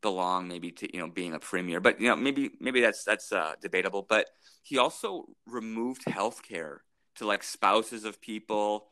[0.02, 3.32] belong maybe to you know being a premier, but you know maybe maybe that's that's
[3.32, 4.06] uh, debatable.
[4.08, 4.30] But
[4.64, 6.82] he also removed health care
[7.16, 8.88] to like spouses of people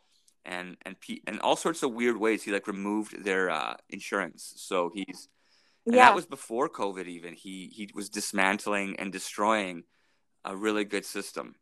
[0.46, 2.44] and and pe- and all sorts of weird ways.
[2.44, 4.54] He like removed their uh, insurance.
[4.58, 5.28] So he's
[5.86, 7.08] and yeah that was before COVID.
[7.08, 9.84] Even he he was dismantling and destroying
[10.46, 11.56] a really good system.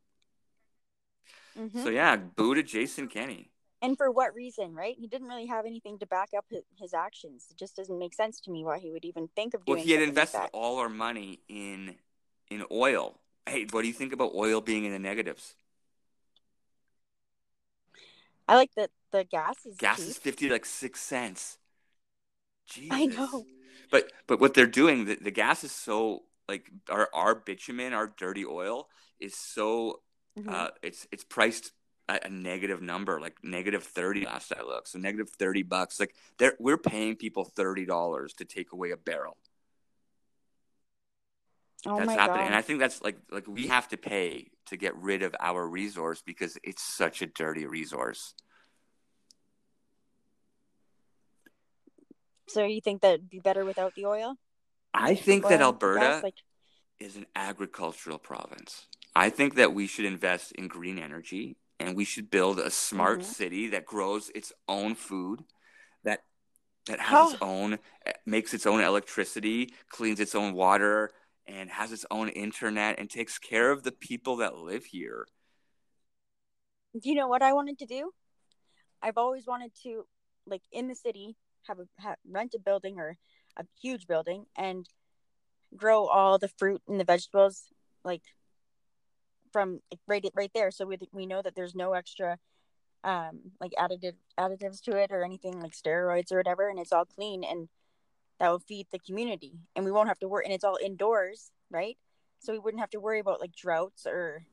[1.58, 1.84] Mhm.
[1.84, 3.50] So yeah, boo to Jason Kenney.
[3.84, 6.94] and for what reason right he didn't really have anything to back up his, his
[6.94, 9.78] actions it just doesn't make sense to me why he would even think of Well,
[9.78, 11.96] he had something like invested all our money in
[12.50, 13.18] in oil.
[13.48, 15.56] Hey, what do you think about oil being in the negatives?
[18.48, 20.08] I like that the gas is Gas cheap.
[20.10, 21.58] is fifty like six cents.
[22.66, 22.92] Jesus.
[22.92, 23.46] I know.
[23.90, 28.08] But but what they're doing, the, the gas is so like our our bitumen, our
[28.08, 30.02] dirty oil is so
[30.40, 30.50] Mhm.
[30.50, 31.72] uh it's it's priced
[32.08, 34.90] at a negative number, like negative thirty last I looked.
[34.90, 36.00] So negative thirty bucks.
[36.00, 39.38] Like they're we're paying people thirty dollars to take away a barrel.
[41.86, 42.48] oh that's happening.
[42.48, 42.56] And.
[42.56, 46.22] I think that's like like we have to pay to get rid of our resource
[46.22, 48.34] because it's such a dirty resource.
[52.48, 54.36] So you think that'd be better without the oil?
[54.94, 56.24] I think Oil that Alberta gas?
[56.24, 56.36] Like,
[57.00, 58.88] is an agricultural province.
[59.16, 63.22] I think that we should invest in green energy and we should build a smart
[63.22, 63.26] Mhm.
[63.26, 65.44] city that grows its own food,
[66.04, 66.22] that
[66.88, 67.80] that has its own
[68.26, 71.12] makes its own electricity, cleans its own water,
[71.48, 75.28] and has its own internet and takes care of the people that live here.
[77.00, 78.12] do you know what I wanted to do?
[79.02, 80.06] I've always wanted to,
[80.46, 81.36] like, in the city,
[81.68, 83.18] have a ha, rent a building or
[83.58, 84.88] a huge building and
[85.76, 87.66] grow all the fruit and the vegetables,
[88.04, 88.24] like,
[89.52, 90.72] from right right there.
[90.72, 92.38] So we we know that there's no extra,
[93.04, 97.06] um, like additive additives to it or anything like steroids or whatever, and it's all
[97.06, 97.70] clean and
[98.40, 100.46] that will feed the community, and we won't have to worry.
[100.46, 101.98] And it's all indoors, right?
[102.40, 104.46] So we wouldn't have to worry about like droughts or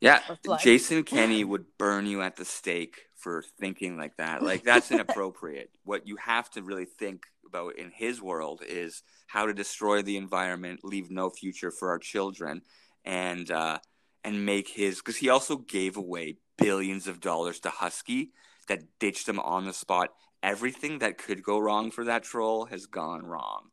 [0.00, 0.58] Yeah, Or.
[0.58, 4.42] Jason Kenney would burn you at the stake for thinking like that.
[4.42, 5.70] Like that's inappropriate.
[5.84, 10.18] what you have to really think about in his world is how to destroy the
[10.18, 12.60] environment, leave no future for our children,
[13.04, 13.78] and uh,
[14.22, 18.32] and make his because he also gave away billions of dollars to Husky
[18.68, 20.10] that ditched him on the spot.
[20.42, 23.70] Everything that could go wrong for that troll has gone wrong.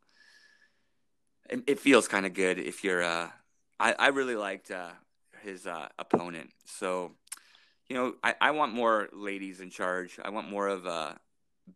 [1.49, 3.03] It, it feels kind of good if you're.
[3.03, 3.29] Uh,
[3.79, 4.71] I I really liked.
[4.71, 4.91] Uh,
[5.41, 6.51] his uh, opponent.
[6.65, 7.11] So,
[7.87, 10.19] you know, I, I want more ladies in charge.
[10.23, 11.19] I want more of a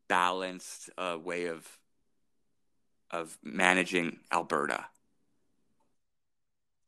[0.08, 1.68] balanced uh, way of
[3.12, 4.86] of managing Alberta.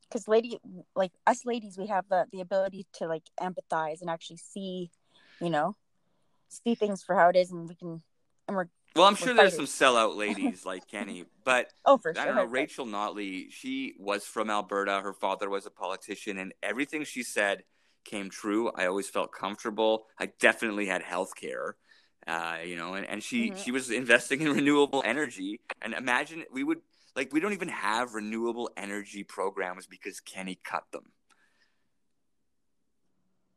[0.08, 0.58] Because lady
[0.96, 4.90] like us ladies we have the the ability to like empathize and actually see
[5.40, 5.76] you know
[6.48, 8.02] see things for how it is and we can
[8.46, 8.66] and we're
[8.96, 12.26] Well, I'm We're sure there's some sellout ladies like Kenney, but oh for sure I
[12.26, 12.46] don't know.
[12.46, 15.00] but- Rachel Notley, she was from Alberta.
[15.02, 17.64] Her father was a politician, and everything she said
[18.04, 18.70] came true.
[18.74, 20.06] I always felt comfortable.
[20.18, 21.76] I definitely had health care,
[22.26, 23.58] uh, you know, and, and she, Mhm.
[23.62, 25.60] she was investing in renewable energy.
[25.82, 26.80] And imagine we would,
[27.18, 31.12] like, we don't even have renewable energy programs because Kenney cut them.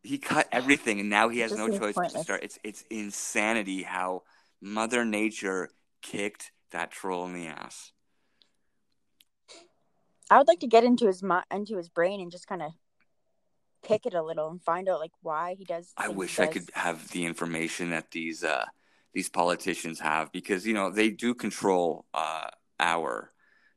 [0.01, 2.43] He cut everything, and now he has no choice but to start.
[2.43, 4.23] It's it's insanity how
[4.59, 5.69] Mother Nature
[6.01, 7.91] kicked that troll in the ass.
[10.31, 12.71] i would like to get into his into his brain and just kind of
[13.83, 16.47] pick it a little and find out like why he does I wish he I
[16.47, 18.65] could have the information that these uh,
[19.13, 23.31] these politicians have because you know they do control uh, our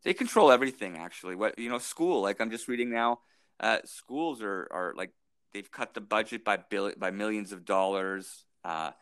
[0.04, 1.34] they control everything actually.
[1.34, 3.20] What you know, school like I'm just reading now,
[3.60, 5.10] uh, schools are are like
[5.52, 8.44] they've cut the budget by bill by millions of dollars.
[8.64, 8.92] Uh,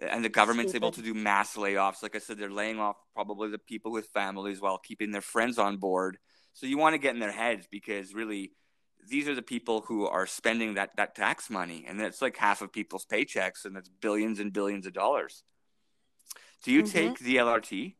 [0.00, 2.02] and the government's able to do mass layoffs.
[2.02, 5.58] Like I said, they're laying off probably the people with families while keeping their friends
[5.58, 6.18] on board.
[6.52, 8.52] So you want to get in their heads because really,
[9.08, 12.62] these are the people who are spending that, that tax money, and that's like half
[12.62, 15.44] of people's paychecks, and that's billions and billions of dollars.
[16.62, 16.90] Do you Mhm.
[16.90, 17.96] take the LRT?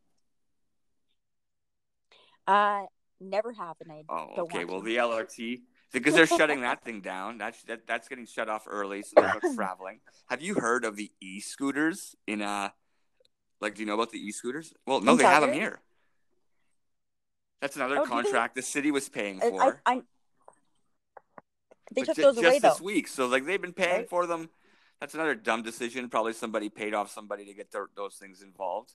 [2.46, 2.82] Uh
[3.20, 4.64] never have and i Oh, okay.
[4.64, 7.38] Well, the LRT because they're shutting that thing down.
[7.38, 10.00] That's that, that's getting shut off early, so there's no traveling.
[10.28, 12.70] Have you heard of the e-scooters in uh
[13.60, 14.74] like do you know about the e-scooters?
[14.86, 15.80] Well, no, In they have them here.
[17.60, 18.14] That's another Oh, do they?
[18.16, 19.80] contract the city was paying for.
[19.86, 20.02] I, I
[21.94, 23.08] they but took ju- those just away though this week.
[23.08, 24.08] So like they've been paying Right?
[24.10, 24.50] for them.
[25.00, 26.08] That's another dumb decision.
[26.08, 28.92] Probably somebody paid off somebody to get their, those things involved.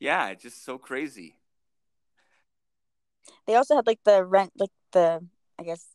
[0.00, 1.36] Yeah, it's just so crazy.
[3.46, 5.24] They also had like the rent like the
[5.58, 5.86] i guess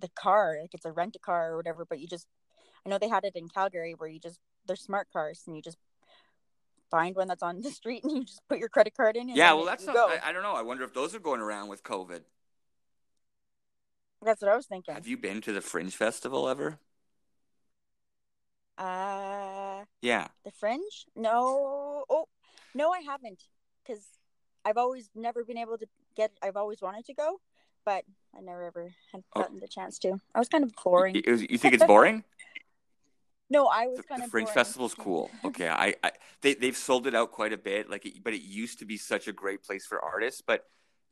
[0.00, 2.26] the car like it's a rent a car or whatever but you just
[2.84, 5.62] i know they had it in calgary where you just they're smart cars and you
[5.62, 5.78] just
[6.90, 9.36] find one that's on the street and you just put your credit card in and
[9.36, 9.96] Yeah, well, that's not.
[9.96, 10.54] I, I don't know.
[10.54, 12.20] I wonder if those are going around with COVID.
[14.22, 16.78] that's what i was thinking Have you been to the Fringe Festival ever?
[18.78, 20.28] uh Yeah.
[20.44, 22.26] the fringe no oh
[22.74, 23.42] no i haven't
[23.82, 24.02] because
[24.64, 25.86] i've always never been able to
[26.16, 27.40] get i've always wanted to go
[27.84, 28.04] but
[28.36, 29.42] i never ever had Oh.
[29.42, 32.24] gotten the chance to i was kind of boring You, you think it's boring?
[33.50, 34.54] no i was the, kind the of Fringe boring.
[34.54, 35.30] Festival's cool.
[35.44, 37.90] Okay, I, I they they've sold it out quite a bit.
[37.90, 40.40] Like, it, but it used to be such a great place for artists.
[40.40, 40.64] But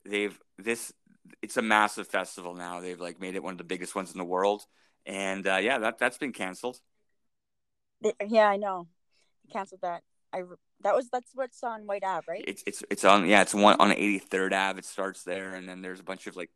[0.04, 0.92] they've this
[1.42, 2.80] it's a massive festival now.
[2.80, 4.62] They've like made it one of the biggest ones in the world.
[5.06, 6.80] And uh, yeah, that that's been canceled.
[8.26, 8.86] Yeah, I know.
[9.44, 10.02] They canceled that.
[10.32, 10.42] I
[10.82, 12.44] that was that's what's on White Ave, right?
[12.46, 14.78] It's it's it's on yeah, it's one on 83rd Ave.
[14.78, 16.50] It starts there, and then there's a bunch of like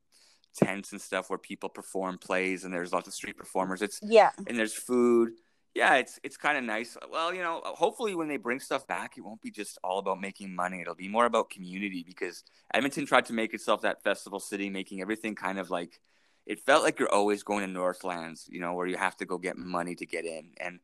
[0.57, 3.83] tents and stuff where people perform plays, and there's lots of street performers.
[3.83, 4.31] It's yeah.
[4.47, 5.33] and there's food.
[5.75, 6.97] Yeah, it's it's kind of nice.
[7.11, 10.21] Well, you know, hopefully when they bring stuff back, it won't be just all about
[10.21, 10.81] making money.
[10.81, 15.03] It'll be more about community because Edmonton tried to make itself that festival city, making
[15.03, 16.01] everything kind of like
[16.47, 19.37] it felt like you're always going to Northlands, you know, where you have to go
[19.37, 20.53] get money to get in.
[20.59, 20.79] And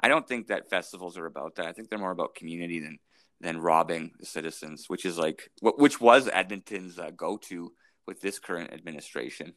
[0.00, 1.66] I don't think that festivals are about that.
[1.66, 2.98] I think they're more about community than
[3.40, 7.72] than robbing the citizens, which is like wh- which was Edmonton's uh, go to
[8.06, 9.54] with this current administration.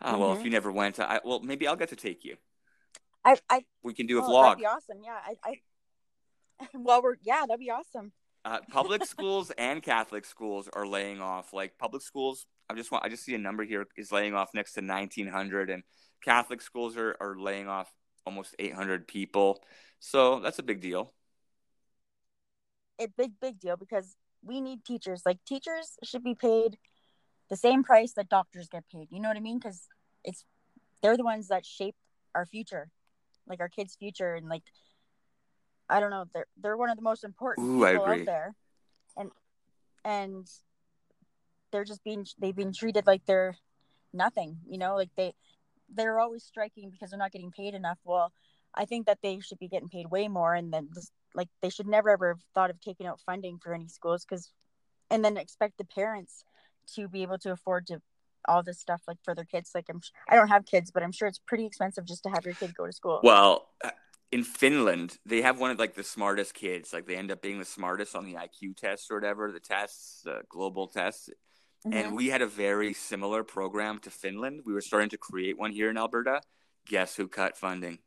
[0.00, 0.44] Uh, Well, if Mhm.
[0.44, 2.36] you never went, I, well, maybe I'll get to take you.
[3.24, 4.42] I I We can do a oh, vlog.
[4.44, 5.02] That'd be awesome.
[5.02, 5.20] Yeah.
[5.24, 5.60] I I.
[6.74, 8.12] Well, we're yeah, that'd be awesome.
[8.44, 11.52] Uh, public schools and Catholic schools are laying off.
[11.52, 14.54] Like public schools, I just want I just see a number here is laying off
[14.54, 15.82] next to 1,900, and
[16.22, 17.92] Catholic schools are are laying off
[18.28, 19.64] almost 800 people.
[20.00, 21.12] So that's a big deal.
[23.00, 25.22] A big big deal because we need teachers.
[25.24, 26.78] Like teachers should be paid
[27.48, 29.08] the same price that doctors get paid.
[29.10, 29.58] You know what I mean?
[29.58, 29.88] Because
[30.24, 30.44] it's
[31.02, 31.96] they're the ones that shape
[32.34, 32.90] our future,
[33.48, 34.64] like our kids' future, and like
[35.88, 38.54] I don't know, they're they're one of the most important Ooh, people out there,
[39.16, 39.30] and
[40.04, 40.46] and
[41.72, 43.56] they're just being they've been treated like they're
[44.12, 44.58] nothing.
[44.68, 45.34] You know, like they
[45.94, 47.98] they're always striking because they're not getting paid enough.
[48.04, 48.32] Well,
[48.74, 50.88] I think that they should be getting paid way more, and then
[51.34, 54.52] like they should never ever have thought of taking out funding for any schools because,
[55.10, 56.44] and then expect the parents
[56.94, 58.00] to be able to afford to
[58.46, 59.70] all this stuff like for their kids.
[59.74, 62.44] Like I'm, I don't have kids, but I'm sure it's pretty expensive just to have
[62.44, 63.20] your kid go to school.
[63.22, 63.90] Well, uh,
[64.30, 66.92] in Finland, they have one of like the smartest kids.
[66.92, 70.22] Like they end up being the smartest on the IQ test or whatever the tests,
[70.24, 71.30] the global tests.
[71.86, 71.94] Mhm.
[71.94, 74.62] And we had a very similar program to Finland.
[74.64, 76.42] We were starting to create one here in Alberta.
[76.86, 77.98] Guess who cut funding?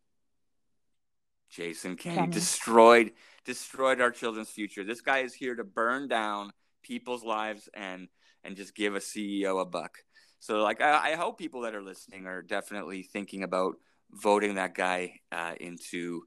[1.50, 2.32] Jason Kenney Kenney.
[2.32, 3.14] destroyed
[3.44, 4.84] destroyed our children's future.
[4.84, 6.52] This guy is here to burn down
[6.84, 8.08] people's lives and
[8.44, 10.00] and just give a CEO a buck.
[10.40, 13.76] So like I, I hope people that are listening are definitely thinking about
[14.12, 16.24] voting that guy uh, into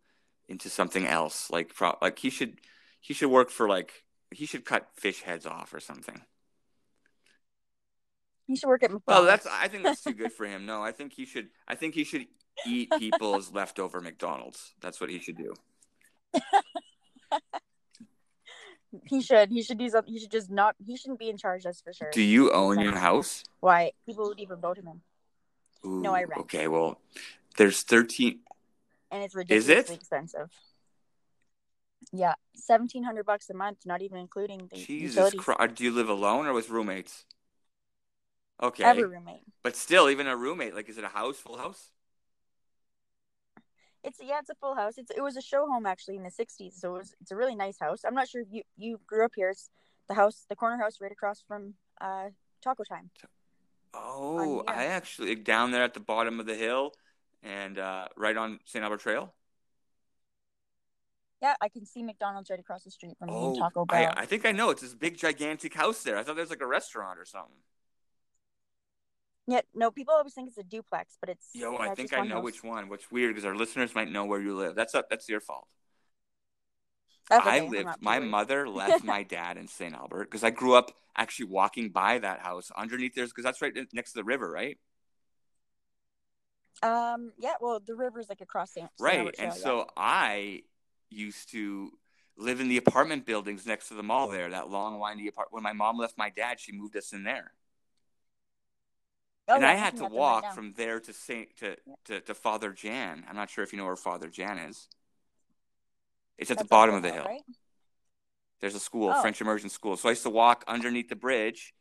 [0.48, 1.50] into something else.
[1.50, 2.60] Like pro- like he should
[3.00, 6.20] he should work for like he should cut fish heads off or something.
[8.46, 9.44] You should work at Well, McDonald's.
[9.44, 10.66] that's I think that's too good for him.
[10.66, 12.26] No, I think he should I think he should
[12.66, 14.74] eat people's leftover McDonald's.
[14.80, 15.54] That's what he should do.
[19.06, 19.50] he should.
[19.50, 20.12] He should do something.
[20.12, 20.76] He should just not.
[20.84, 21.64] He shouldn't be in charge.
[21.64, 22.10] That's for sure.
[22.12, 23.44] Do you own your house?
[23.60, 25.00] Why people would even vote him in,
[25.90, 26.42] Ooh, No, I rent.
[26.42, 27.00] Okay, well,
[27.56, 28.40] there's 13
[29.10, 29.98] and it's Is ridiculously it?
[30.00, 30.50] expensive.
[32.12, 35.40] Yeah, seventeen hundred bucks a month, not even including the Jesus utilities.
[35.40, 35.74] Christ.
[35.76, 37.24] Do you live alone or with roommates?
[38.64, 38.84] Okay.
[38.84, 39.42] A roommate.
[39.62, 41.90] But still, even a roommate, like, is it a house, full house?
[44.02, 44.98] It's yeah, it's a full house.
[44.98, 47.36] It's it was a show home actually in the '60s, so it was it's a
[47.36, 48.02] really nice house.
[48.06, 49.50] I'm not sure if you you grew up here.
[49.50, 49.70] It's
[50.08, 52.28] the house, the corner house right across from uh
[52.62, 53.10] Taco Time.
[53.94, 54.72] Oh, yeah.
[54.72, 56.92] I actually, down there at the bottom of the hill
[57.42, 58.82] and uh, right on St.
[58.82, 59.32] Albert Trail.
[61.40, 64.12] Yeah, I can see McDonald's right across the street from Oh, Taco Bell.
[64.16, 64.70] I, I think I know.
[64.70, 66.16] It's this big, gigantic house there.
[66.16, 67.54] I thought there was like a restaurant or something.
[69.46, 72.22] Yeah, no, people always think it's a duplex, but it's Yo, yeah, I think I
[72.22, 72.44] know house.
[72.44, 72.88] which one.
[72.88, 74.74] Which weird because our listeners might know where you live.
[74.74, 75.68] That's a, that's your fault.
[77.30, 77.88] I okay, I'm lived.
[78.00, 78.30] My worried.
[78.30, 79.94] mother left my dad in St.
[79.94, 83.72] Albert because I grew up actually walking by that house underneath there because that's right
[83.92, 84.78] next to the river, right?
[86.82, 88.88] Um, yeah, well, the river's like across St.
[88.98, 89.18] Right.
[89.20, 90.62] Albert And Trail, so I
[91.10, 91.92] used to
[92.36, 94.50] live in the apartment buildings next to the mall there.
[94.50, 95.48] That long, windy apart.
[95.50, 97.52] When my mom left my dad, she moved us in there.
[99.48, 101.76] Oh, and yeah, I had to at them right walk from there to Saint to,
[102.06, 103.24] to to Father Jan.
[103.28, 104.88] I'm not sure if you know where Father Jan is.
[106.38, 107.24] It's at That's the bottom of the hill.
[107.24, 107.42] right?
[108.60, 109.20] There's a school, Oh.
[109.20, 109.96] French immersion school.
[109.96, 111.74] So I used to walk underneath the bridge.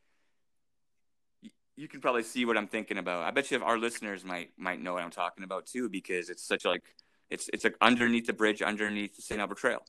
[1.42, 3.24] Y- You can probably see what I'm thinking about.
[3.24, 6.30] I bet you if our listeners might might know what I'm talking about too, because
[6.30, 6.84] it's such like
[7.30, 9.40] it's it's like underneath the bridge, underneath the St.
[9.40, 9.84] Albert Trail.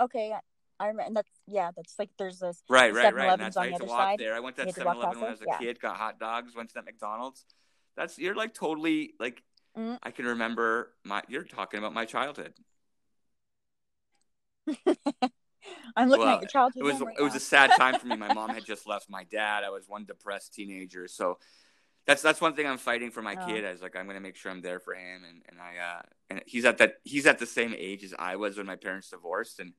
[0.00, 0.32] Okay,
[0.80, 1.02] I- remember.
[1.06, 2.62] And that's yeah, that's like there's this.
[2.68, 3.30] Right, right, right.
[3.40, 4.18] And 7-Eleven's that's on I the to other walk side.
[4.18, 4.34] there.
[4.34, 5.58] I went to that had 7-Eleven when I was a Yeah.
[5.58, 7.44] kid, got hot dogs, went to that McDonald's.
[7.96, 9.42] That's you're like totally like
[9.76, 9.98] Mhm.
[10.02, 12.54] I can remember my you're talking about my childhood.
[15.96, 16.80] I'm looking Well, at your childhood.
[16.80, 18.16] It was right it was a sad time for me.
[18.16, 19.64] My mom had just left my dad.
[19.64, 21.06] I was one depressed teenager.
[21.08, 21.38] So
[22.06, 23.46] that's that's one thing I'm fighting for my Oh.
[23.46, 23.64] kid.
[23.64, 26.02] I was like, I'm gonna make sure I'm there for him and, and I uh
[26.30, 29.10] and he's at that he's at the same age as I was when my parents
[29.10, 29.74] divorced and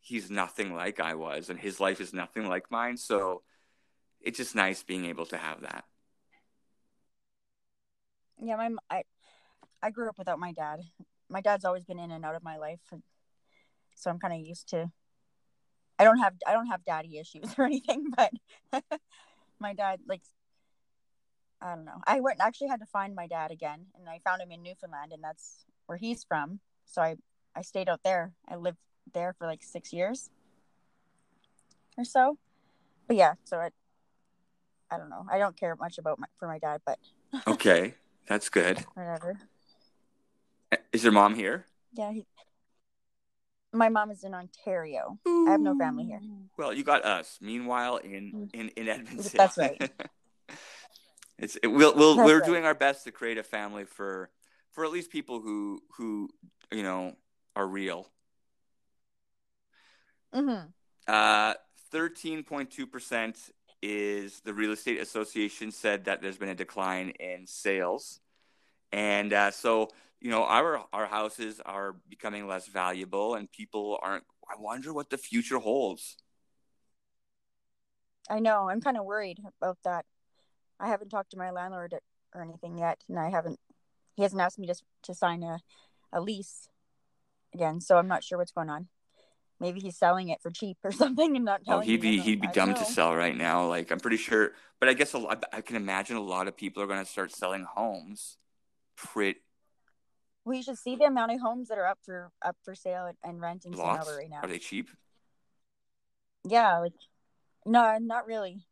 [0.00, 2.96] he's nothing like I was and his life is nothing like mine.
[2.96, 3.42] So
[4.20, 5.84] it's just nice being able to have that.
[8.42, 9.02] Yeah, my I,
[9.82, 10.80] I grew up without my dad.
[11.28, 12.80] My dad's always been in and out of my life,
[13.94, 14.90] so I'm kind of used to.
[15.98, 18.32] I don't have I don't have daddy issues or anything, but
[19.60, 20.22] my dad like
[21.60, 22.00] I don't know.
[22.06, 25.12] I went actually had to find my dad again, and I found him in Newfoundland,
[25.12, 26.60] and that's where he's from.
[26.86, 27.16] So I
[27.54, 28.32] I stayed out there.
[28.48, 28.78] I lived
[29.12, 30.30] there for like six years
[31.96, 32.38] or so.
[33.06, 33.70] But yeah, so I
[34.90, 35.26] I don't know.
[35.30, 36.98] I don't care much about my for my dad, but
[37.46, 37.94] okay,
[38.28, 38.84] that's good.
[38.94, 39.38] Whatever.
[40.92, 41.66] Is your mom here?
[41.92, 42.24] Yeah, he,
[43.72, 45.18] my mom is in Ontario.
[45.26, 45.48] Ooh.
[45.48, 46.20] I have no family here.
[46.56, 47.38] Well, you got us.
[47.40, 48.50] Meanwhile, in mm.
[48.54, 49.30] in in Edmonton.
[49.34, 49.90] That's right.
[51.38, 52.46] it's it, we'll, we'll we're right.
[52.46, 54.30] doing our best to create a family for
[54.70, 56.28] for at least people who who
[56.72, 57.16] you know
[57.56, 58.08] are real.
[60.34, 60.66] Mm-hmm.
[61.06, 61.54] Uh,
[61.90, 63.36] thirteen point two percent
[63.82, 68.20] is the real estate association said that there's been a decline in sales,
[68.92, 69.88] and uh, so
[70.20, 74.24] you know our our houses are becoming less valuable, and people aren't.
[74.48, 76.16] I wonder what the future holds.
[78.28, 78.68] I know.
[78.68, 80.04] I'm kind of worried about that.
[80.78, 81.94] I haven't talked to my landlord
[82.34, 83.58] or anything yet, and I haven't.
[84.14, 84.74] He hasn't asked me to
[85.04, 85.58] to sign a
[86.12, 86.68] a lease
[87.52, 88.88] again, so I'm not sure what's going on
[89.60, 91.82] maybe he's selling it for cheap or something and not oh, telling.
[91.82, 93.66] Oh, he'd be he'd be dumb to sell right now.
[93.66, 96.56] Like I'm pretty sure, but I guess a lot, I can imagine a lot of
[96.56, 98.38] people are going to start selling homes.
[98.96, 99.40] Pretty.
[100.44, 103.16] We should see the amount of homes that are up for up for sale and,
[103.22, 103.78] and rent in.
[103.78, 104.40] Albert right now.
[104.42, 104.90] Are they cheap?
[106.44, 106.94] Yeah, like
[107.66, 108.66] no, not really.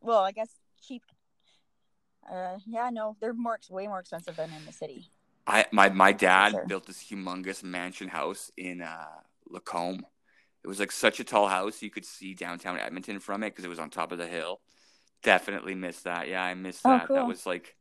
[0.00, 0.50] Well, I guess
[0.82, 1.02] cheap.
[2.30, 5.10] Uh, yeah, no, they're more way more expensive than in the city.
[5.46, 6.66] I my my dad sure.
[6.66, 9.06] built this humongous mansion house in uh
[9.48, 10.06] Lacombe
[10.64, 13.66] it was like such a tall house you could see downtown Edmonton from it because
[13.66, 14.60] it was on top of the hill.
[15.22, 16.26] Definitely missed that.
[16.26, 17.06] Yeah, I missed oh, that.
[17.06, 17.16] Cool.
[17.16, 17.76] That was like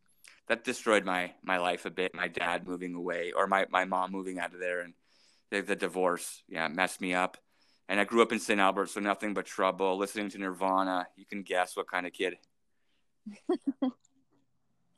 [0.49, 2.13] that destroyed my my life a bit.
[2.13, 4.93] My dad moving away or my my mom moving out of there and
[5.49, 6.43] the, the divorce.
[6.49, 7.37] Yeah, messed me up.
[7.87, 8.59] And I grew up in St.
[8.59, 9.97] Albert, so nothing but trouble.
[9.97, 12.35] Listening to Nirvana, you can guess what kind of kid.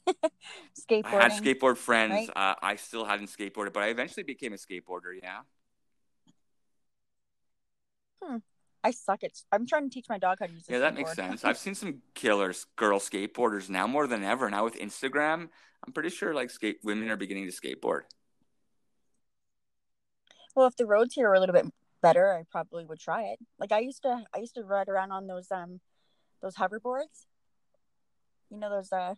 [0.08, 1.04] Skateboarding.
[1.06, 2.30] I had skateboard friends.
[2.36, 2.52] Right?
[2.52, 5.20] Uh, I still hadn't skateboarded, but I eventually became a skateboarder.
[5.22, 5.40] Yeah.
[8.26, 8.38] Hmm.
[8.84, 9.32] I suck at.
[9.52, 10.66] I'm trying to teach my dog how to use.
[10.70, 11.44] Yeah, that makes sense.
[11.44, 14.50] I've seen some killer girl skateboarders now more than ever.
[14.50, 15.50] Now with Instagram,
[15.86, 18.02] I'm pretty sure like skate women are beginning to skateboard.
[20.56, 21.66] Well, if the roads here are a little bit
[22.02, 23.40] better, I probably would try it.
[23.60, 25.80] Like I used to, I used to ride around on those um,
[26.42, 27.26] those hoverboards.
[28.52, 29.16] You know those uh,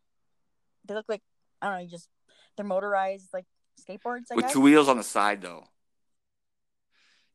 [0.86, 1.22] they look like
[1.62, 2.08] I don't know, you just
[2.56, 3.46] they're motorized like
[3.82, 4.32] skateboards.
[4.32, 4.54] I with guess.
[4.54, 5.66] two wheels on the side though.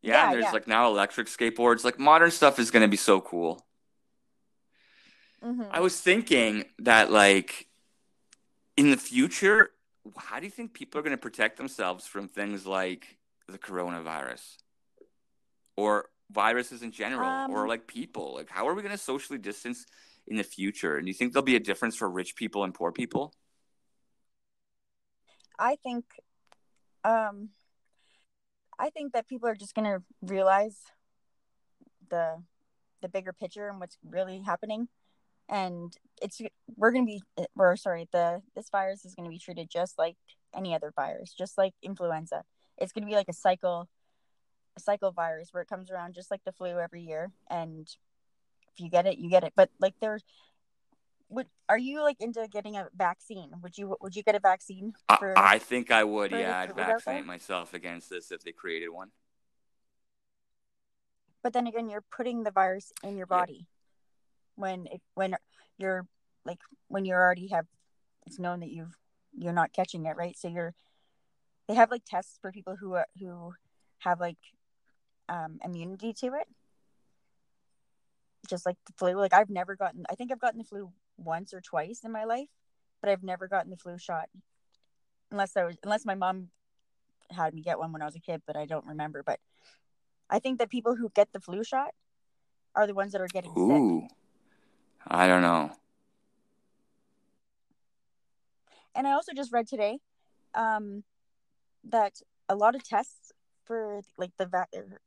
[0.03, 0.51] Yeah, yeah there's yeah.
[0.53, 1.85] like now electric skateboards.
[1.85, 3.65] Like modern stuff is going to be so cool.
[5.45, 5.65] Mm-hmm.
[5.71, 7.69] I was thinking that like
[8.77, 9.71] in the future,
[10.17, 14.57] how do you think people are going to protect themselves from things like the coronavirus
[15.77, 18.35] or viruses in general um, or like people?
[18.35, 19.87] Like how are we going to socially distance
[20.27, 20.97] in the future?
[20.97, 23.33] And do you think there'll be a difference for rich people and poor people?
[25.59, 26.05] I think
[27.05, 27.51] um
[28.79, 30.77] I think that people are just going to realize
[32.11, 32.43] the
[33.01, 34.89] the bigger picture and what's really happening.
[35.49, 36.41] And it's
[36.77, 39.99] we're going to be we're sorry the this virus is going to be treated just
[39.99, 40.17] like
[40.55, 42.45] any other virus just like influenza.
[42.79, 43.89] It's going to be like a cycle
[44.77, 47.33] a cycle virus where it comes around just like the flu every year.
[47.51, 47.89] And
[48.73, 49.53] if you get it you get it.
[49.57, 50.23] But like there's
[51.33, 53.51] would are you like into getting a vaccine?
[53.63, 54.93] Would you would you get a vaccine?
[55.19, 56.31] For, I, I think I would.
[56.31, 59.09] Yeah, I'd vaccinate myself against this if they created one.
[61.43, 64.63] But then again, you're putting the virus in your body yeah.
[64.63, 65.37] when it, when
[65.79, 66.07] you're
[66.45, 67.67] like when you already have
[68.27, 68.97] it's known that you've
[69.37, 70.37] you're not catching it right.
[70.39, 70.75] So you're
[71.67, 73.55] they have like tests for people who are who
[74.01, 74.39] have like
[75.29, 76.47] um, immunity to it
[78.49, 80.91] just like the flu like i've never gotten i think i've gotten the flu
[81.25, 82.49] once or twice in my life,
[83.01, 84.29] but I've never gotten the flu shot
[85.31, 86.49] unless I was unless my mom
[87.31, 89.23] had me get one when I was a kid, but I don't remember.
[89.25, 89.41] But
[90.31, 91.91] I think that people who get the flu shot
[92.75, 94.03] are the ones that are getting Ooh.
[94.03, 94.11] sick.
[95.07, 95.73] I don't know.
[98.95, 99.99] And I also just read today
[100.55, 101.05] um,
[101.85, 103.33] that a lot of tests
[103.65, 104.67] for like the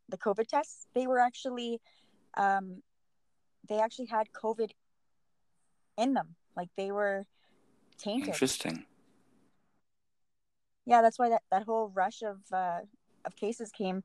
[0.09, 1.80] the COVID tests, they were actually
[2.36, 2.82] um,
[3.68, 4.72] they actually had COVID
[5.98, 6.36] in them.
[6.56, 7.26] Like they were
[7.98, 8.30] tainted.
[8.30, 8.86] Interesting.
[10.86, 12.82] Yeah, that's why that, that whole rush of uh,
[13.26, 14.04] of cases came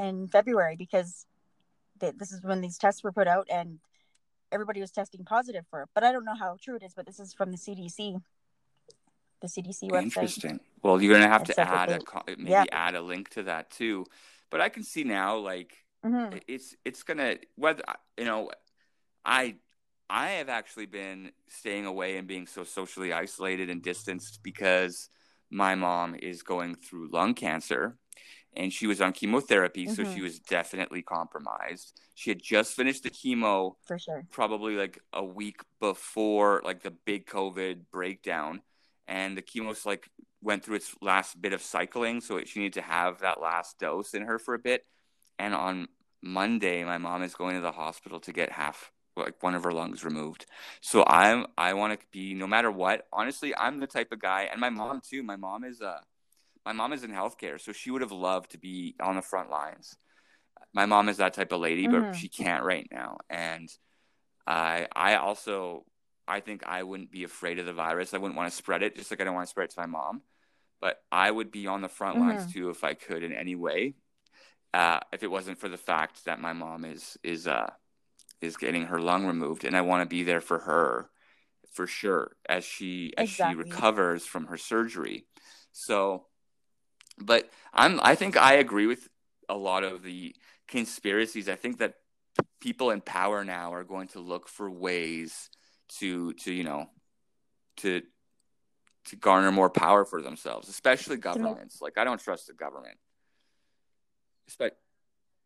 [0.00, 1.26] in February because
[2.00, 3.78] th- this is when these tests were put out and
[4.50, 5.88] everybody was testing positive for it.
[5.94, 8.20] But I don't know how true it is, but this is from the CDC.
[9.40, 10.02] the CDC website.
[10.02, 10.60] Interesting.
[10.82, 12.00] Well, you're gonna have to add a
[12.38, 12.64] maybe yeah.
[12.72, 14.06] add a link to that too.
[14.50, 17.82] But I can see now, like hmm it's it's gonna whether
[18.16, 18.50] you know,
[19.24, 19.56] I
[20.10, 25.08] I have actually been staying away and being so socially isolated and distanced because
[25.50, 27.96] my mom is going through lung cancer
[28.54, 30.12] and she was on chemotherapy, so Mhm.
[30.12, 32.00] she was definitely compromised.
[32.16, 34.26] She had just finished the chemo For sure.
[34.32, 38.62] probably like a week before like the big COVID breakdown,
[39.06, 40.08] and the chemo's like
[40.42, 44.14] went through its last bit of cycling, so she needed to have that last dose
[44.14, 44.84] in her for a bit.
[45.38, 45.86] And on
[46.20, 48.90] Monday, my mom is going to the hospital to get half
[49.20, 50.46] like one of her lungs removed.
[50.80, 53.06] So I'm I want to be no matter what.
[53.12, 55.22] Honestly, I'm the type of guy, and my mom too.
[55.22, 56.00] My mom is uh
[56.66, 59.50] my mom is in healthcare, so she would have loved to be on the front
[59.50, 59.96] lines.
[60.72, 62.14] My mom is that type of lady, but Mhm.
[62.14, 63.68] she can't right now, and
[64.46, 65.84] I I also
[66.28, 68.14] I think I wouldn't be afraid of the virus.
[68.14, 69.80] I wouldn't want to spread it, just like I don't want to spread it to
[69.80, 70.22] my mom.
[70.80, 73.94] But I would be on the front lines too if I could in any way.
[74.74, 77.70] Uh, if it wasn't for the fact that my mom is is uh
[78.40, 81.10] is getting her lung removed, and I want to be there for her
[81.72, 83.62] for sure as she as Exactly.
[83.62, 85.26] she recovers from her surgery.
[85.72, 86.26] So,
[87.18, 89.08] but I'm I think I agree with
[89.48, 90.34] a lot of the
[90.68, 91.48] conspiracies.
[91.48, 91.94] I think that
[92.60, 95.50] people in power now are going to look for ways
[95.98, 96.86] to to you know
[97.78, 98.02] to
[99.06, 101.80] to garner more power for themselves, especially governments.
[101.80, 102.98] Like I don't trust the government,
[104.50, 104.72] Espe-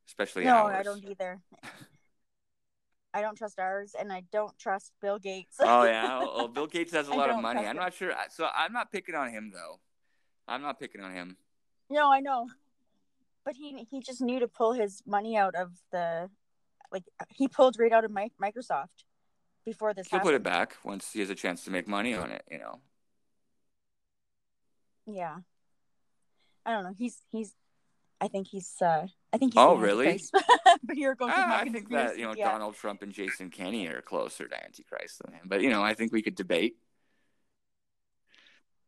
[0.09, 0.77] especially No, ours.
[0.79, 1.41] I don't either.
[3.15, 5.57] I don't trust ours, and I don't trust Bill Gates.
[5.61, 7.61] oh yeah, well, Bill Gates has a lot of money.
[7.61, 7.77] I'm him.
[7.77, 8.13] not sure.
[8.31, 9.79] So I'm not picking on him though.
[10.49, 11.37] I'm not picking on him.
[11.89, 12.49] no, I know,
[13.45, 16.29] but he he just knew to pull his money out of the,
[16.93, 19.05] like he pulled right out of Mi- Microsoft
[19.65, 20.29] before this He'll happened.
[20.29, 22.43] put it back once he has a chance to make money on it.
[22.51, 22.81] You know.
[25.07, 25.37] Yeah,
[26.67, 26.95] I don't know.
[26.99, 27.55] He's he's.
[28.21, 28.75] I think he's.
[28.81, 29.61] uh I think he's.
[29.61, 30.23] Oh, really?
[30.83, 31.33] But you're going.
[31.35, 32.51] Ah, I think that you know yeah.
[32.51, 35.43] Donald Trump and Jason Kenney are closer to Antichrist than him.
[35.47, 36.77] But you know, I think we could debate.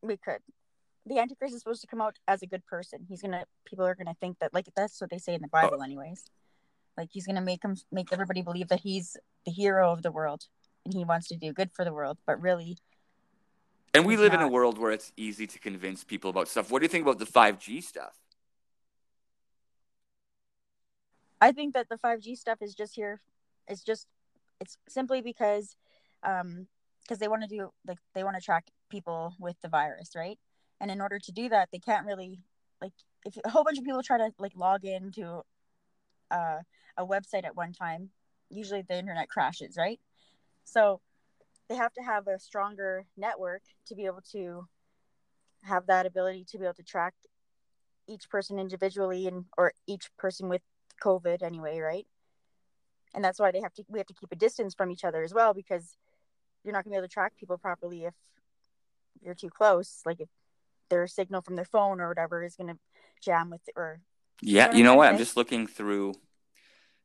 [0.02, 0.40] we could.
[1.06, 3.06] The Antichrist is supposed to come out as a good person.
[3.08, 3.44] He's gonna.
[3.64, 6.24] People are gonna think that like that's what they say in the Bible, anyways.
[6.96, 10.46] Like he's gonna make him make everybody believe that he's the hero of the world
[10.84, 12.18] and he wants to do good for the world.
[12.26, 12.78] But really,
[13.94, 16.70] And we live in a world where it's easy to convince people about stuff.
[16.70, 18.14] What do you think about the 5G stuff?
[21.40, 23.20] I think that the five G stuff is just here.
[23.68, 24.06] It's just
[24.60, 25.76] it's simply because,
[26.22, 26.66] um,
[27.02, 30.38] because they want to do like they want to track people with the virus, right?
[30.80, 32.40] And in order to do that, they can't really
[32.80, 32.92] like
[33.24, 35.42] if a whole bunch of people try to like log into
[36.30, 36.58] uh,
[36.96, 38.10] a website at one time,
[38.50, 40.00] usually the internet crashes, right?
[40.64, 41.00] So
[41.68, 44.66] they have to have a stronger network to be able to
[45.62, 47.14] have that ability to be able to track
[48.08, 50.62] each person individually and or each person with
[51.02, 52.06] COVID anyway, right?
[53.14, 55.22] And that's why they have to we have to keep a distance from each other
[55.22, 55.96] as well because
[56.64, 58.14] you're not gonna be able to track people properly if
[59.22, 60.02] you're too close.
[60.04, 60.28] Like if
[60.90, 62.78] their signal from their phone or whatever is gonna
[63.22, 64.00] jam with or
[64.42, 65.08] Yeah, you know what?
[65.08, 66.14] I'm just looking through.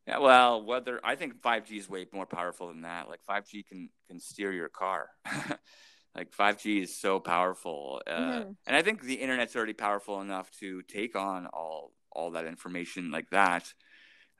[0.08, 3.08] Yeah, well, whether I think 5G is way more powerful than that.
[3.08, 5.10] Like 5G can can steer your car.
[6.16, 8.56] like 5G is so powerful, uh, Mhm.
[8.68, 13.12] and I think the internet's already powerful enough to take on all all that information
[13.12, 13.74] like that.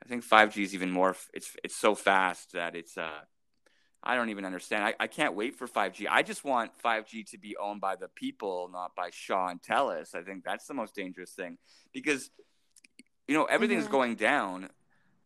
[0.04, 1.16] I think 5G is even more.
[1.34, 2.98] It's it's so fast that it's.
[2.98, 3.22] Uh,
[4.04, 4.84] I don't even understand.
[4.84, 6.08] I, I can't wait for 5G.
[6.10, 10.16] I just want 5G to be owned by the people, not by Shaw and Telus.
[10.16, 11.58] I think that's the most dangerous thing
[11.94, 12.32] because
[13.28, 13.92] you know everything's Mhm.
[13.92, 14.70] going down,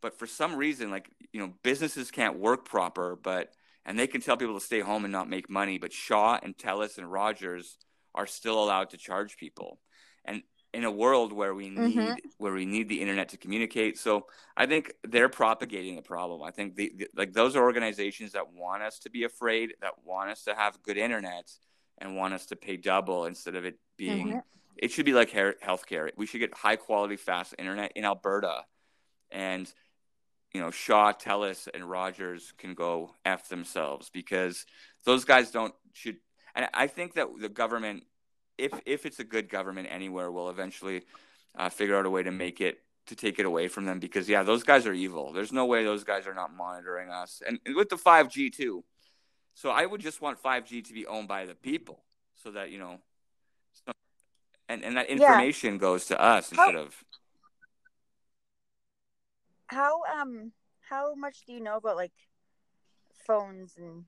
[0.01, 3.53] but for some reason, like you know, businesses can't work proper, but
[3.85, 6.57] and they can tell people to stay home and not make money, but Shaw and
[6.57, 7.77] Telus and Rogers
[8.13, 9.79] are still allowed to charge people.
[10.25, 10.43] And
[10.75, 12.17] in a world where we need Mhm.
[12.37, 16.43] where we need the internet to communicate, so I think they're propagating the problem.
[16.43, 19.95] I think the, the like those are organizations that want us to be afraid, that
[20.03, 21.47] want us to have good internet,
[21.99, 24.27] and want us to pay double instead of it being.
[24.33, 24.43] Mhm.
[24.77, 26.11] It should be like healthcare.
[26.17, 28.65] We should get high quality, fast internet in Alberta,
[29.31, 29.73] and
[30.53, 34.65] you know Shaw, Telus, and Rogers can go f themselves because
[35.05, 36.17] those guys don't should.
[36.53, 38.03] And I think that the government,
[38.57, 41.03] if if it's a good government anywhere, will eventually
[41.55, 44.27] uh, figure out a way to make it to take it away from them because
[44.27, 45.31] yeah, those guys are evil.
[45.33, 48.83] There's no way those guys are not monitoring us, and with the 5G too.
[49.53, 52.03] So I would just want 5G to be owned by the people,
[52.35, 52.99] so that you know,
[54.67, 55.15] and and that Yeah.
[55.15, 57.03] information goes to us How- instead of.
[59.67, 60.51] How um
[60.89, 62.13] how much do you know about like
[63.25, 64.05] phones and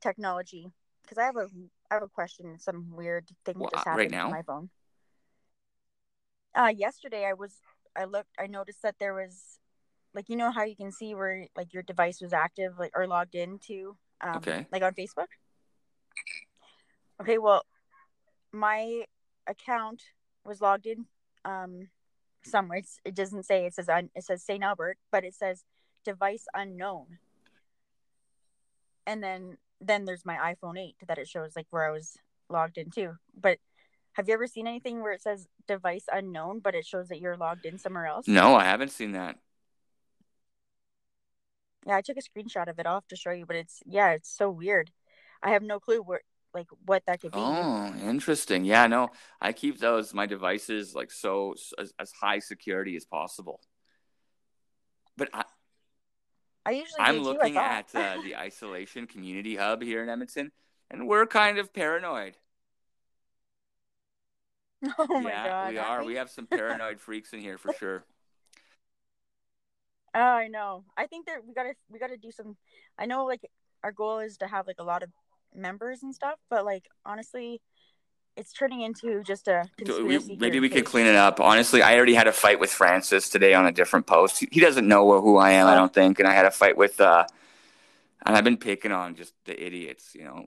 [0.00, 0.72] technology?
[1.12, 1.48] Because I have a
[1.90, 2.58] I have a question.
[2.58, 4.30] Some weird thing Well, just uh, happened right to now?
[4.30, 4.70] my phone.
[6.54, 7.56] Uh, yesterday I was
[7.96, 9.58] I looked I noticed that there was
[10.14, 13.06] like you know how you can see where like your device was active like or
[13.06, 14.66] logged into um Okay.
[14.72, 15.28] like on Facebook.
[17.20, 17.64] Okay, well,
[18.52, 19.04] my
[19.46, 20.02] account
[20.44, 21.06] was logged in
[21.44, 21.88] um
[22.42, 22.78] somewhere.
[22.78, 24.62] It's, it doesn't say it says un, it says St.
[24.62, 25.64] Albert, but it says
[26.04, 27.18] device unknown.
[29.06, 32.16] And then then there's my iPhone 8 that it shows like where I was
[32.48, 33.16] logged into.
[33.38, 33.58] But
[34.14, 37.36] have you ever seen anything where it says device unknown but it shows that you're
[37.36, 38.28] logged in somewhere else?
[38.28, 39.38] No, I haven't seen that.
[41.86, 42.86] Yeah, I took a screenshot of it.
[42.86, 44.90] I'll have to show you, but it's yeah, it's so weird.
[45.42, 46.20] I have no clue where
[46.54, 47.38] like what that could be.
[47.38, 48.64] Oh, interesting.
[48.64, 49.10] Yeah, no,
[49.40, 53.60] I keep those my devices like so as, as high security as possible.
[55.16, 55.44] But I,
[56.64, 60.52] I usually I'm too, looking at uh, the isolation community hub here in Edmonton,
[60.90, 62.36] and we're kind of paranoid.
[64.98, 65.68] oh my yeah, god.
[65.70, 66.04] we are.
[66.04, 68.04] We have some paranoid freaks in here for sure.
[70.14, 70.84] Oh, I know.
[70.96, 72.56] I think that we gotta we gotta do some.
[72.98, 73.48] I know, like
[73.82, 75.10] our goal is to have like a lot of
[75.54, 77.60] members and stuff, but like honestly,
[78.36, 81.38] it's turning into just a Do we- maybe we could clean it up.
[81.40, 84.40] Honestly, I already had a fight with Francis today on a different post.
[84.40, 85.76] He- He doesn't know who I am, I Oh.
[85.76, 87.00] don't think, and I had a fight with.
[87.00, 87.26] uh
[88.24, 90.46] And I've been picking on just the idiots, you know.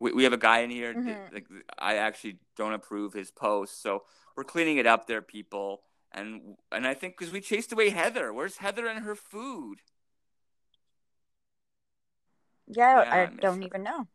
[0.00, 0.92] We we have a guy in here.
[0.92, 1.00] that-
[1.30, 1.32] Mhm.
[1.32, 1.46] like,
[1.78, 5.84] I actually don't approve his posts, so we're cleaning it up there, people.
[6.10, 8.32] And and I think because we chased away Heather.
[8.32, 9.80] Where's Heather and her food?
[12.66, 13.66] Yeah, Yeah, I I don't her.
[13.66, 14.08] even know.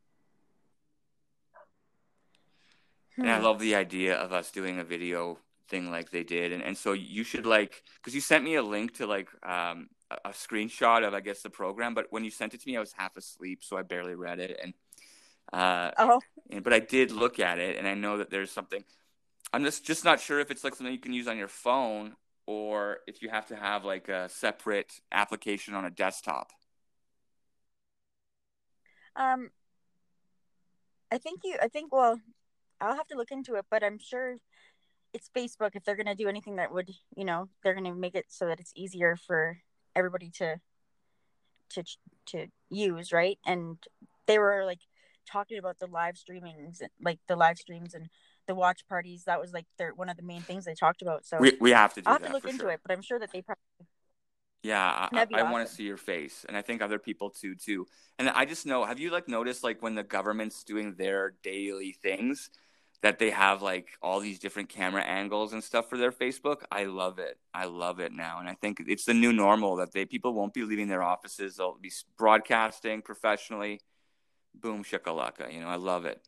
[3.24, 3.40] And I Hmm.
[3.40, 5.40] love the idea of us doing a video
[5.70, 6.52] thing like they did.
[6.52, 9.90] And, and so you should like, because you sent me a link to like um,
[10.12, 11.94] a, a screenshot of, I guess, the program.
[11.94, 14.40] But when you sent it to me, I was half asleep, so I barely read
[14.40, 14.60] it.
[14.64, 14.74] And,
[15.54, 18.84] uh, Oh, and but I did look at it, and I know that there's something.
[19.54, 22.16] I'm just just not sure if it's like something you can use on your phone
[22.48, 26.52] or if you have to have like a separate application on a desktop.
[29.16, 29.50] um,
[31.12, 31.58] I think you.
[31.62, 32.20] I think well,
[32.80, 34.38] I'll have to look into it, but I'm sure
[35.14, 35.72] it's Facebook.
[35.74, 38.60] If they're gonna do anything that would, you know, they're gonna make it so that
[38.60, 39.60] it's easier for
[39.96, 40.60] everybody to
[41.70, 41.84] to
[42.28, 43.40] to use, right?
[43.46, 43.78] And
[44.26, 44.80] they were like
[45.30, 48.10] talking about the live streamings, like the live streams and
[48.48, 49.24] the watch parties.
[49.26, 51.26] That was like their one of the main things they talked about.
[51.26, 52.72] So We we have to I'll have to look into sure.
[52.72, 53.64] it, but I'm sure that they probably.
[54.64, 57.88] Yeah, I, I, want to see your face, and I think other people too too.
[58.18, 61.96] And I just know, have you like noticed like when the government's doing their daily
[62.02, 62.50] things,
[63.02, 66.64] that they have like all these different camera angles and stuff for their Facebook?
[66.72, 67.38] I love it.
[67.54, 70.54] I love it now, and I think it's the new normal that they people won't
[70.54, 73.82] be leaving their offices; they'll be broadcasting professionally.
[74.56, 76.22] Boom shakalaka, you know, I love it.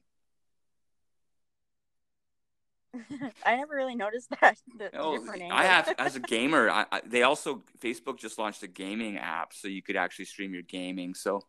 [3.46, 4.58] I never really noticed that.
[4.78, 6.70] The, the Oh, I have as a gamer.
[6.72, 10.54] I, I, they also Facebook just launched a gaming app, so you could actually stream
[10.54, 11.14] your gaming.
[11.14, 11.42] So,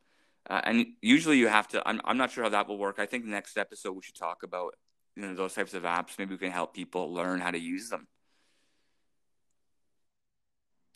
[0.49, 1.87] uh, and usually you have to.
[1.87, 2.99] I'm I'm not sure how that will work.
[2.99, 4.75] I think next episode we should talk about
[5.21, 6.19] you know those types of apps.
[6.19, 8.07] Maybe we can help people learn how to use them.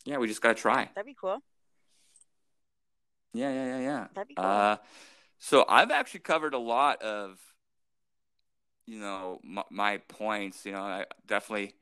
[0.03, 0.89] Yeah, we just gotta try.
[0.95, 1.39] That'd be cool.
[3.33, 4.07] Yeah, yeah, yeah, yeah.
[4.13, 4.45] That'd be cool.
[4.45, 4.77] Uh,
[5.39, 7.37] so I've actually covered a lot of,
[8.85, 10.65] you know, my, my points.
[10.65, 11.73] You know, I definitely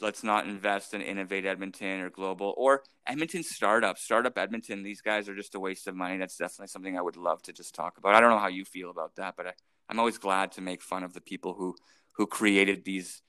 [0.00, 3.98] let's not invest in Innovate Edmonton or Global or Edmonton Startup.
[3.98, 4.82] Startup Edmonton.
[4.82, 6.16] These guys are just a waste of money.
[6.16, 8.14] That's definitely something I would love to just talk about.
[8.14, 9.52] I don't know how you feel about that, but I,
[9.90, 11.74] I'm always glad to make fun of the people who
[12.12, 13.22] who created these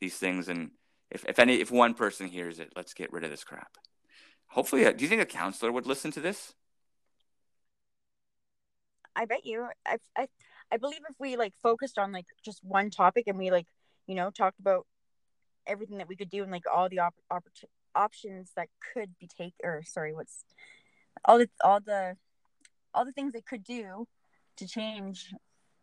[0.00, 0.48] these things.
[0.48, 0.70] And
[1.10, 3.76] if if any if one person hears it, let's get rid of this crap.
[4.48, 6.54] Hopefully, uh, do you think a counselor would listen to this?
[9.16, 9.66] I bet you.
[9.84, 10.28] I, I
[10.70, 13.66] I believe if we like focused on like just one topic and we like
[14.06, 14.86] you know talked about
[15.66, 17.64] everything that we could do and like all the op- oppor-
[17.96, 20.44] options that could be take or sorry what's
[21.24, 22.16] all the all the
[22.94, 24.06] all the things they could do
[24.56, 25.32] to change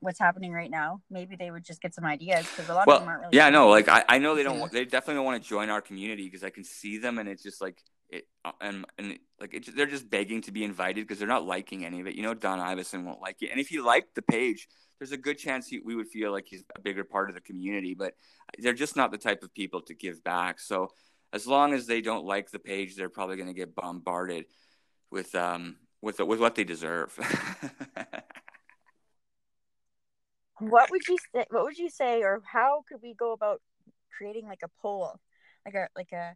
[0.04, 3.00] what's happening right now maybe they would just get some ideas because a lot of
[3.00, 4.60] them aren't really yeah, no, like I, I know they don't.
[4.60, 7.28] Want They definitely don't want to join our community because I can see them, and
[7.28, 11.02] it's just like it, uh, and and like it, they're just begging to be invited
[11.02, 12.16] because they're not liking any of it.
[12.16, 14.68] You know, Don Iveson won't like it, and if he liked the page,
[15.00, 17.42] there's a good chance he, we would feel like he's a bigger part of the
[17.42, 17.96] community.
[17.96, 18.14] But
[18.60, 20.60] they're just not the type of people to give back.
[20.60, 20.90] So
[21.34, 24.46] as long as they don't like the page, they're probably going to get bombarded
[25.10, 27.18] with um with with what they deserve.
[30.60, 33.62] what would you say what would you say or how could we go about
[34.16, 35.20] creating like a poll
[35.66, 36.36] like a like a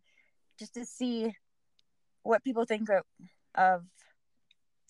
[0.59, 1.35] just to see
[2.23, 3.03] what people think of,
[3.55, 3.83] of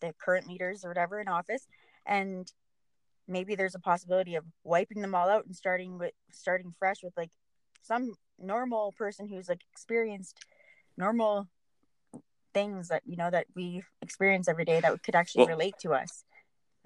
[0.01, 1.67] the current leaders or whatever in office
[2.05, 2.51] and
[3.27, 7.13] maybe there's a possibility of wiping them all out and starting with starting fresh with
[7.17, 7.31] like
[7.81, 10.39] some normal person who's like experienced
[10.97, 11.47] normal
[12.53, 15.93] things that you know that we experience every day that could actually well, relate to
[15.93, 16.23] us.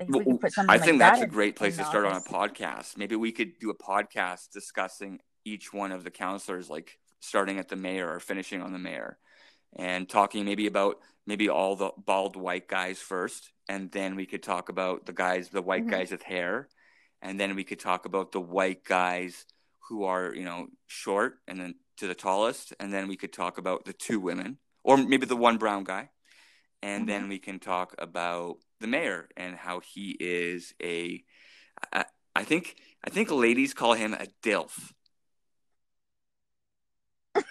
[0.01, 2.05] Like well, we put something I think like that's that a great place to start
[2.05, 2.27] office.
[2.27, 2.97] on a podcast.
[2.97, 7.69] Maybe we could do a podcast discussing each one of the counselors, like starting at
[7.69, 9.17] the mayor or finishing on the mayor,
[9.75, 10.97] and talking maybe about
[11.27, 15.49] maybe all the bald white guys first, and then we could talk about the guys,
[15.49, 15.91] the white mm-hmm.
[15.91, 16.67] guys with hair,
[17.21, 19.45] and then we could talk about the white guys
[19.89, 23.59] who are you know short, and then to the tallest, and then we could talk
[23.59, 26.09] about the two women, or maybe the one brown guy,
[26.81, 27.11] and mm-hmm.
[27.11, 31.23] then we can talk about the mayor and how he is a.
[31.93, 32.05] I,
[32.35, 34.91] I think I think ladies call him a dilf.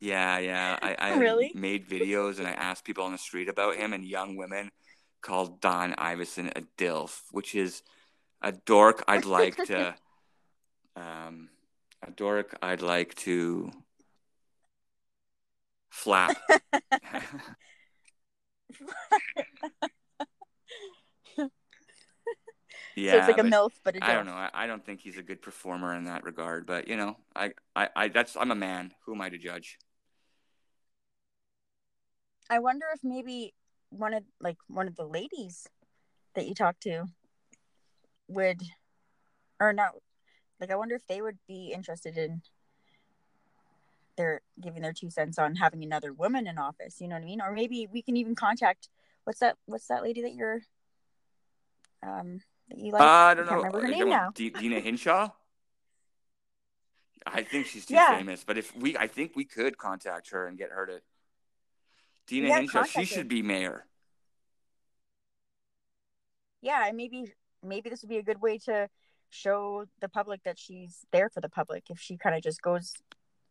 [0.00, 0.78] yeah, yeah.
[0.82, 4.04] I, I really made videos and I asked people on the street about him, and
[4.04, 4.70] young women
[5.22, 7.82] called Don Iveson a dilf, which is
[8.42, 9.94] a dork I'd like to.
[10.96, 11.48] um,
[12.06, 13.70] a dork I'd like to
[15.90, 16.36] flap.
[22.96, 24.32] yeah, so it's like a milf, but I don't know.
[24.32, 26.66] I, I, don't think he's a good performer in that regard.
[26.66, 28.92] But you know, I, I, I, that's I'm a man.
[29.06, 29.78] Who am I to judge?
[32.50, 33.54] I wonder if maybe
[33.90, 35.66] one of like one of the ladies
[36.34, 37.06] that you talked to
[38.28, 38.62] would,
[39.60, 39.92] or not,
[40.60, 42.42] like I wonder if they would be interested in
[44.18, 47.00] their giving their two cents on having another woman in office.
[47.00, 47.40] You know what I mean?
[47.40, 48.90] Or maybe we can even contact
[49.24, 49.56] what's that?
[49.64, 50.60] What's that lady that you're
[52.02, 53.02] um that you like?
[53.02, 53.56] Uh, I don't I know.
[53.56, 54.30] Remember her name now.
[54.34, 55.30] D- Deena Hinshaw.
[57.26, 58.16] I think she's too yeah.
[58.16, 61.00] famous, but if we, I think we could contact her and get her to.
[62.26, 63.84] Deena yeah, Hinshaw, she should be mayor.
[66.60, 68.88] Yeah, maybe maybe this would be a good way to
[69.30, 72.94] show the public that she's there for the public if she kind of just goes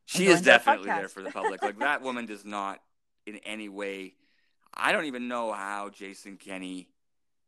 [0.07, 1.61] she is definitely there for the public.
[1.61, 2.79] Like that woman does not
[3.25, 4.13] in any way.
[4.73, 6.87] I don't even know how Jason Kenney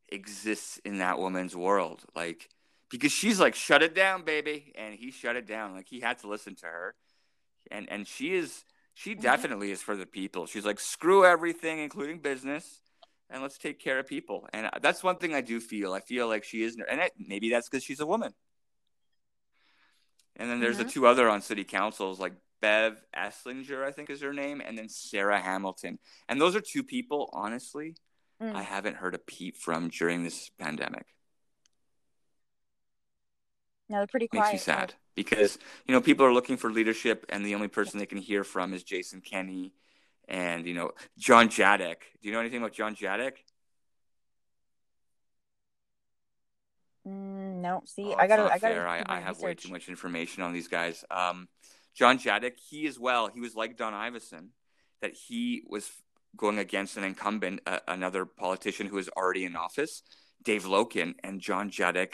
[0.10, 2.04] exists in that woman's world.
[2.18, 2.50] Like
[2.90, 5.74] because she's like shut it down, baby, and he shut it down.
[5.74, 6.96] Like he had to listen to her,
[7.72, 9.22] and and she is she mm-hmm.
[9.22, 10.46] definitely is for the people.
[10.46, 12.82] She's like screw everything, including business,
[13.30, 14.50] and let's take care of people.
[14.52, 15.94] And that's one thing I do feel.
[15.94, 18.34] I feel like she is, and maybe that's because she's a woman.
[20.36, 20.88] And then there's mm-hmm.
[20.88, 24.78] the two other on city councils, like Bev Esslinger, I think is her name, and
[24.78, 26.00] then Sarah Hamilton.
[26.28, 27.96] And those are two people, honestly,
[28.42, 28.54] mm.
[28.54, 31.06] I haven't heard a peep from during this pandemic.
[33.90, 34.54] No, they're pretty quiet.
[34.54, 35.58] Makes me sad because
[35.88, 38.74] you know people are looking for leadership, and the only person they can hear from
[38.74, 39.74] is Jason Kenney,
[40.28, 41.98] and you know Jon Dziadyk.
[42.22, 43.34] Do you know anything about Jon Dziadyk?
[47.08, 48.80] Mm, no, see, oh, I gotta, I gotta.
[48.82, 51.04] I, I have way too much information on these guys.
[51.10, 51.48] Um,
[52.00, 54.52] Jon Dziadyk, he as well, he was like Don Iveson,
[55.02, 55.92] that he was
[56.38, 60.02] going against an incumbent, uh, another politician who was already in office,
[60.42, 62.14] Dave Loken, and Jon Dziadyk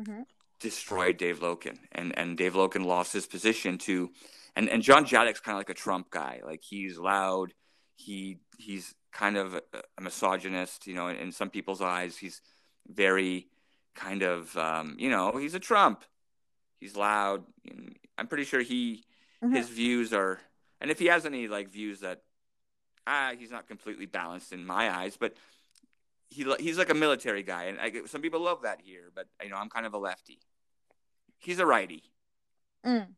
[0.00, 0.22] mm-hmm.
[0.58, 4.10] destroyed Dave Loken, and and Dave Loken lost his position to,
[4.56, 7.52] and and Jon Dziadyk's kind of like a Trump guy, like he's loud,
[7.96, 9.62] he he's kind of a,
[9.98, 12.40] a misogynist, you know, in, in, some people's eyes, he's
[12.86, 13.48] very
[13.94, 16.04] kind of, um, you know, he's a Trump,
[16.78, 17.44] he's loud.
[18.16, 19.04] I'm pretty sure he
[19.42, 19.54] mm-hmm.
[19.54, 20.38] his views are,
[20.80, 22.22] and if he has any like views that,
[23.06, 25.34] ah, he's not completely balanced in my eyes, but
[26.28, 29.50] he he's like a military guy, and I, some people love that here, but you
[29.50, 30.38] know I'm kind of a lefty.
[31.38, 32.02] He's a righty.
[32.84, 33.08] Mm.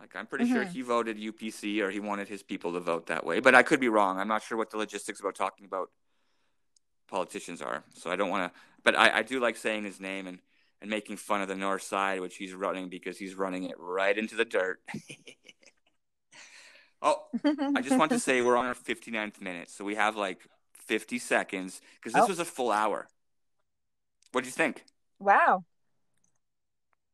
[0.00, 0.54] Like I'm pretty mm-hmm.
[0.54, 3.62] sure he voted UPC or he wanted his people to vote that way, but I
[3.62, 4.18] could be wrong.
[4.18, 5.90] I'm not sure what the logistics about talking about
[7.08, 8.60] politicians are, so I don't want to.
[8.82, 10.40] But I, I do like saying his name and
[10.84, 14.18] and making fun of the north side, which he's running because he's running it right
[14.18, 14.80] into the dirt.
[17.02, 20.40] oh, I just want to say we're on our 59th minute, so we have like
[20.74, 22.28] 50 seconds because this oh.
[22.28, 23.08] was a full hour.
[24.32, 24.84] What do you think?
[25.18, 25.64] Wow.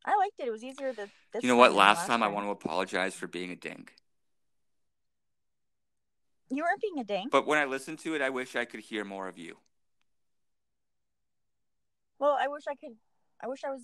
[0.04, 0.48] I liked it.
[0.48, 1.08] It was easier to.
[1.40, 1.72] you know what?
[1.72, 3.94] Last, last time, time, I want to apologize for being a dink.
[6.50, 7.30] You weren't being a dink.
[7.30, 9.58] But when I listened to it, I wish I could hear more of you.
[12.18, 12.96] Well, I wish I could
[13.43, 13.82] I wish I was,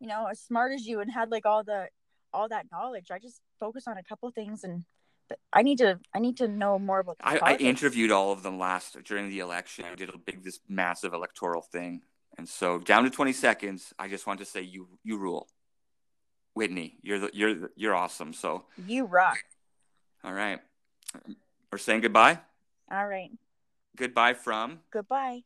[0.00, 1.88] you know, as smart as you and had like all the
[2.32, 3.10] all that knowledge.
[3.10, 4.84] I just focus on a couple things and
[5.52, 8.58] I need to I need to know more about I, I, interviewed all of them
[8.58, 9.84] last during the election.
[9.84, 12.02] I did a big this massive electoral thing.
[12.38, 15.48] And so down to 20 seconds, I just want to say you you rule.
[16.54, 18.32] Whitney, you're the, you're the, you're awesome.
[18.32, 19.38] So You rock.
[20.24, 20.58] All right.
[21.70, 22.38] We're saying goodbye?
[22.90, 23.30] All right.
[23.96, 25.42] Goodbye from Goodbye.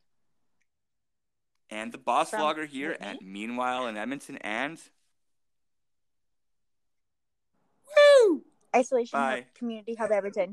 [1.71, 3.07] And the boss From vlogger here Whitney.
[3.07, 4.77] at Meanwhile in Edmonton and
[8.25, 8.43] Woo!
[8.75, 9.17] Isolation.
[9.19, 10.49] Hub, Community Hub Edmonton.